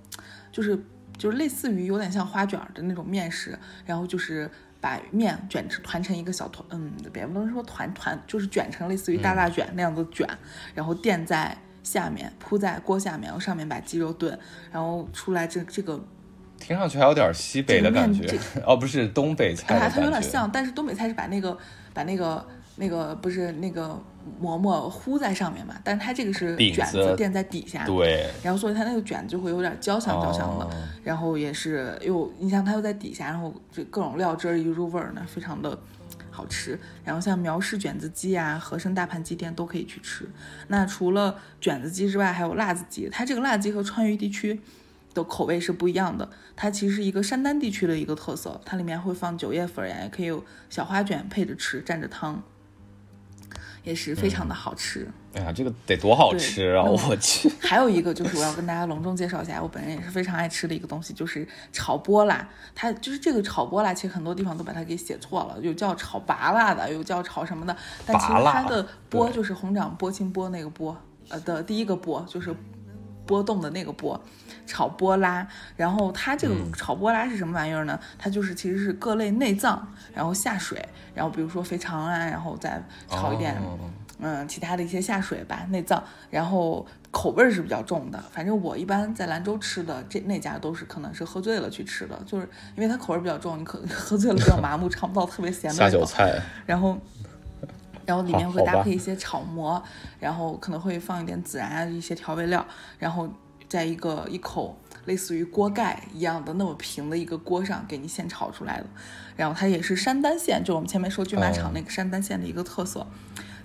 [0.51, 0.77] 就是
[1.17, 4.51] 就是类似于有点像花卷的那种面食，然后就是
[4.81, 10.27] 把面卷成团成一个小团，嗯，别不能说团团，就是卷成类似于大大卷那样子卷，
[10.73, 14.37] 然后垫在下面，铺在锅下面，然后上面把鸡肉炖，
[14.71, 15.99] 然后出来这这个。
[16.59, 21.57] 听上去还有点西北的感觉，哦，不是东北菜，它有点像，但是东北菜是把那个
[21.93, 23.97] 把那个那个不是那个
[24.39, 30.69] 馍馍糊在上面嘛，但是它这个是卷子垫在底下，对，然后所以它那个卷就会有点焦香焦香的，
[31.03, 35.77] 然后也是又你像它又在底下，然后这各种料汁儿一入味儿呢，非常的
[36.29, 36.79] 好吃。
[37.03, 40.29] 然后像苗氏卷子鸡啊、和生大盘鸡店都可以去吃。
[40.67, 44.59] 那除了卷子鸡之外，还有辣子鸡，它这个辣子鸡和川渝地区。
[45.11, 52.39] 的口味是不一样的，它其实是一个山丹地区的一个特色，它里面会放九叶粉呀，也可以有小花卷配着吃，蘸着汤，
[53.83, 55.07] 也是非常的好吃。
[55.33, 56.83] 哎呀，这个得多好吃啊！
[56.83, 57.49] 我去。
[57.61, 62.47] 还有一个就是我要跟大家隆重介绍一下，我本人也是非常爱吃的一个东西，就是炒波拉。
[62.73, 67.75] 它就是这个炒波拉，其实很多地方都把它给写错了，有叫炒拔辣的，有叫炒什么的。
[68.05, 70.97] 但其实它的波就是红掌波清波那个波，
[71.29, 72.55] 呃的第一个波就是
[73.29, 74.19] 波动的那个波。
[74.65, 77.99] 炒波拉，然后它这个炒波拉是什么玩意儿呢？
[78.19, 80.83] 它就是其实是各类内脏，然后下水，
[81.15, 83.59] 然后比如说肥肠啊，然后再炒一点，
[84.19, 88.23] 嗯，其他的一些下水吧，内脏，然后口味是比较重的。
[88.31, 96.39] 反正我一般在兰州吃的这那家都是可能是喝醉了去吃的，就是因为它口味比较重，你可 喝醉了比较麻木，尝不到特别咸的下酒菜。
[96.67, 96.95] 然后，
[98.09, 99.79] 然后里面会搭配一些炒馍，
[100.19, 102.65] 然后可能会放一点孜然啊一些调味料，
[102.97, 103.29] 然后。
[103.69, 108.85] 在一个一口类似于锅盖一样的那么平的一个锅上给你现炒出来的，
[109.35, 113.05] 然后它也是山丹县，就我们前面说骏马场那个山丹县的一个特色，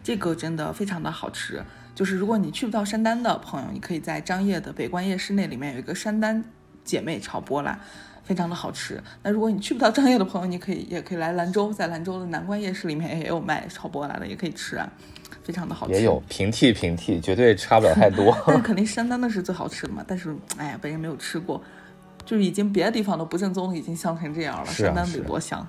[0.03, 1.65] 这个真的非常的好吃。
[1.95, 6.45] 就是如果你去不到山丹的朋友，你可以在张掖的北关夜市那里面有一个山丹
[6.85, 7.81] 姐妹炒波辣，
[8.25, 9.01] 非常的好吃。
[9.23, 14.91] 那如果你去不到张掖的朋友，你可以也可以来兰州，在兰州的南关夜市里面也有卖炒波辣的，也可以吃啊。
[15.43, 18.35] 非常的好吃，也有平替平替，绝对差不了太多。
[18.47, 20.03] 但肯定山丹的是最好吃的嘛。
[20.07, 21.63] 但是，哎呀，本人没有吃过，
[22.25, 24.67] 就是已经别的地方都不正宗，已经香成这样了。
[24.67, 25.67] 山丹得多香。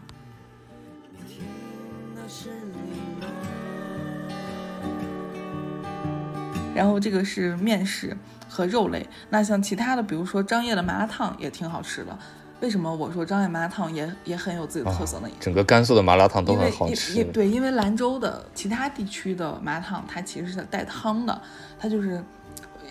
[6.74, 8.16] 然后这个是面食
[8.48, 12.18] 和肉类，那像其他的，比如说张掖的麻辣烫也挺好吃的。
[12.62, 15.30] 为什么我说张掖麻辣烫也也很有自己的特色呢？
[15.40, 17.24] 整个甘肃的麻辣烫都很好吃。
[17.26, 21.42] 对，因为兰州的其他地区的麻辣烫，它其实是带汤的，
[21.78, 22.24] 它就是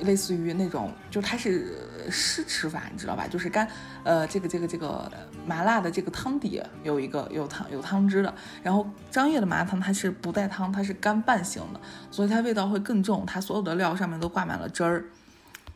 [0.03, 1.73] 类似于那种，就它是
[2.11, 3.27] 湿吃法，你知道吧？
[3.27, 3.67] 就是干，
[4.03, 5.11] 呃，这个这个这个
[5.47, 8.33] 麻辣的这个汤底有一个有汤有汤汁的。
[8.63, 11.81] 然后张掖的麻辣烫它是不带汤，它是干拌型的，
[12.11, 15.07] 所以它味道会更重，它所有的料上面都挂满了汁儿。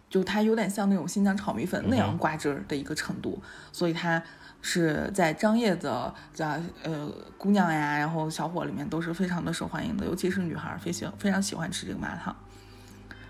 [0.09, 3.41] 就它有点像那种新疆炒米粉那样挂汁儿的一个程度，
[3.73, 4.23] 所以它
[4.63, 12.35] 是在张掖的叫呃姑娘呀，然后小伙里面都是非常的受欢迎的，尤其是女孩儿非常非常喜欢吃这个麻辣烫。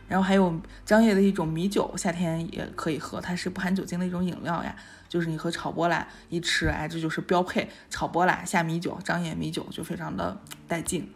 [0.08, 4.74] 然后还有张掖的一种米酒，夏天也可以喝，它是不含酒精的一种饮料呀，
[5.06, 11.12] 就是你和炒波辣一吃，哎，这就是标配，炒波辣下米酒，张掖米酒就非常的带劲。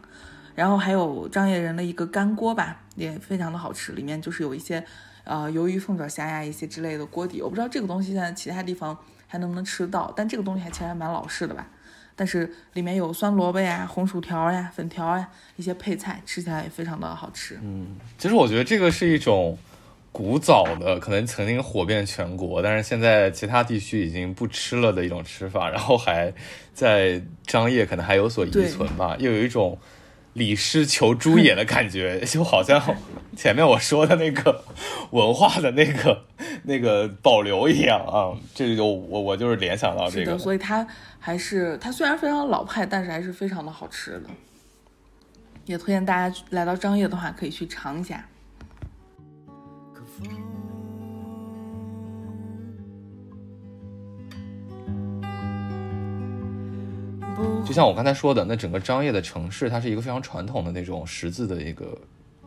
[0.53, 4.85] 然后还有张掖人的一个干锅吧，也非常的好吃，里面就是有一些
[5.23, 7.41] 呃鱿鱼、凤爪、虾呀一些之类的锅底。
[7.41, 8.97] 我不知道这个东西现在其他地方
[9.27, 11.67] 还能不能吃到，但这个东西还其实还蛮老式的吧。
[12.15, 17.57] 但是里面有酸萝卜呀、红薯条呀、粉条呀一些配菜，吃起来也非常的好吃。
[17.63, 19.57] 嗯，其实我觉得这个是一种
[20.11, 26.31] 古早的，可能曾经火遍全国，但是现在其他地区已经不吃了的一种吃法，然后还
[26.73, 29.77] 在张掖可能还有所遗存吧，又有一种。
[30.33, 32.81] 李师求猪也的感觉， 就好像
[33.35, 34.63] 前面我说的那个
[35.11, 36.23] 文化的那个
[36.63, 38.33] 那个保留一样啊。
[38.53, 40.85] 这个就我我就是联想到这个，所以它
[41.19, 44.29] 还是它虽然非常老派，但是还是非常的好吃的。
[45.65, 48.27] 也推荐大家来到张掖的话，可以去尝一下。
[57.65, 61.97] 就像我刚才说的，那整个张掖的城市，它是一个非常传统的那种十字的一个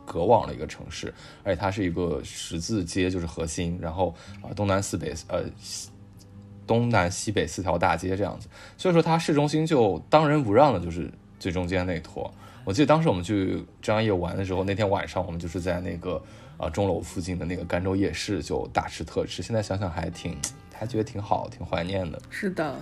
[0.05, 5.43] 隔网的一个城市，而且它是一个十字街，就是核心，然后啊东南四北呃
[6.67, 12.33] 东南西北四条大街这样子，所以说它市中心就当仁不让的，就是最中间那一坨。
[12.65, 16.23] 我记得当时我们去张掖玩的时候，那天晚上我们就是在那个
[16.57, 20.37] 啊钟楼附近的那个甘州夜市就大吃特吃，现在想想还挺
[20.73, 22.21] 还觉得挺好，挺怀念的。
[22.29, 22.77] 是的。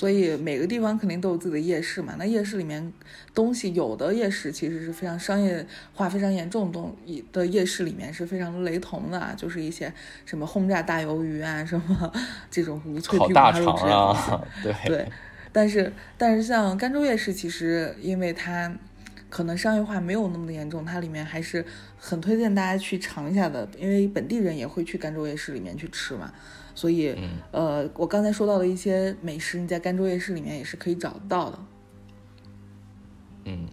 [0.00, 2.14] 所以每个地方肯定都有自己的夜市嘛。
[2.18, 2.90] 那夜市里面
[3.34, 6.96] 东西，有的夜市其实是非常商业化非常严重的东
[7.30, 9.92] 的夜市里面是非常雷同的，就是一些
[10.24, 12.10] 什么轰炸大鱿鱼啊，什么
[12.50, 15.06] 这种无脆皮大肠啊， 对对。
[15.52, 18.74] 但是但是像甘州夜市，其实因为它
[19.28, 21.62] 可能商业化没有那么的严重，它里面还是
[21.98, 26.32] 很推荐大家去尝一下的，因为本地人也会去甘州夜市里面去吃嘛。
[26.74, 27.14] 所以，
[27.50, 31.58] 呃，我刚才说到的一些美食，你在甘州夜市里面也是可以找得到的。
[33.44, 33.66] 嗯，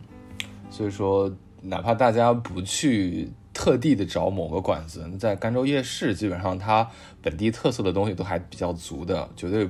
[0.69, 6.89] 所以说，哪怕大家不去特地的找某个馆子，在甘州夜市，基本上它
[7.21, 9.69] 本地特色的东西都还比较足的，绝对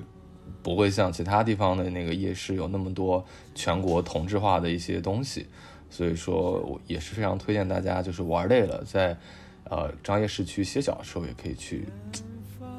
[0.62, 3.26] 不会像其他地方的那个夜市有那么多
[3.56, 5.48] 全国同质化的一些东西。
[5.90, 9.18] 所以说，我也是非常推荐大家，就是玩累了，在
[9.64, 11.86] 呃张掖市区歇脚的时候，也可以去。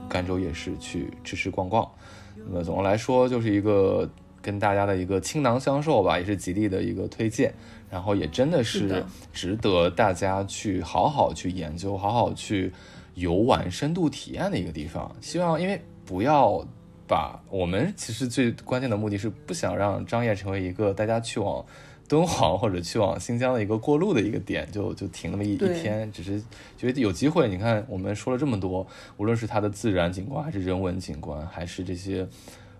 [0.09, 1.89] 甘州夜市去吃吃逛逛，
[2.37, 4.09] 那么总的来说就是一个
[4.41, 7.53] 跟大家的一个倾囊相授吧，也是吉利的一个推荐，
[7.91, 12.73] 然后也真的是值得大家去好好去研究、好好去
[13.15, 15.15] 游玩、深度体验的一个地方。
[15.21, 16.67] 希望因为不要
[17.07, 21.65] 把我们其实最关键的目的是不想让张掖成为一个大家去往。
[22.09, 26.43] 敦煌或者去往新疆的一个过路的一个点，就就停那么一一天，只是
[26.77, 27.47] 觉得有机会。
[27.49, 28.87] 你看，我们说了这么多，
[29.19, 32.27] 无论是它的自然景观，还是人文景观，还是这些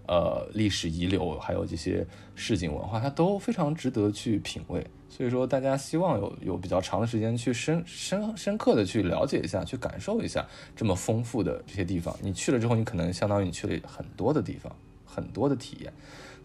[0.07, 4.87] 呃历史遗留，还有这些市井文化，它都非常值得去品味。
[5.11, 12.17] 所以说，大家希望有有比较长的时间去深深深刻的去了解一下，去感受一下这么丰富的这些地方。
[12.23, 14.75] 你去了之后，你可能相当于你去了很多的地方，
[15.05, 15.93] 很多的体验。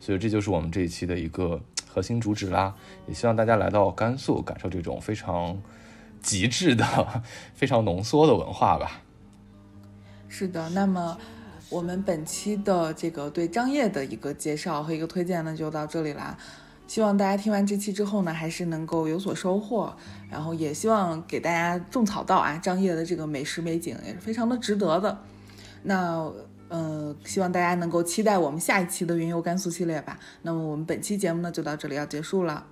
[0.01, 1.61] 所以这就是我们这一期的一个。
[1.93, 2.73] 核心主旨啦，
[3.07, 5.61] 也希望大家来到甘肃，感受这种非常
[6.23, 6.83] 极致的、
[7.53, 9.01] 非常浓缩的文化吧。
[10.27, 11.15] 是的，那么
[11.69, 16.35] 我们本期的这个对张掖的一个介绍和一个推荐呢，就到这里啦。
[16.87, 19.95] 希望大家听完这期之后呢，还是能够有所收获，
[20.31, 25.19] 然后也希望给大家种草到啊，张掖的这个美食美景也是非常的值得的。
[25.83, 26.31] 那。
[26.75, 30.17] 嗯，希望大家能够期待我们下一期的云游甘肃系列吧。
[30.41, 32.65] 那么我们本期节目呢，就到这里要结束了。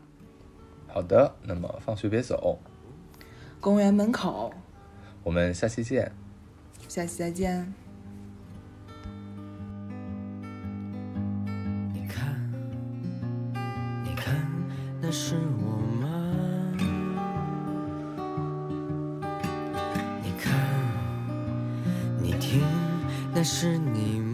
[0.87, 2.57] 好的，那么放学别走，
[3.59, 4.51] 公园门口，
[5.23, 6.11] 我们下期见。
[6.87, 7.71] 下期再见。
[11.93, 12.51] 你看，
[14.03, 14.35] 你看，
[14.99, 16.07] 那是我吗？
[20.23, 20.51] 你看，
[22.19, 22.63] 你听。
[23.33, 24.30] 那是你。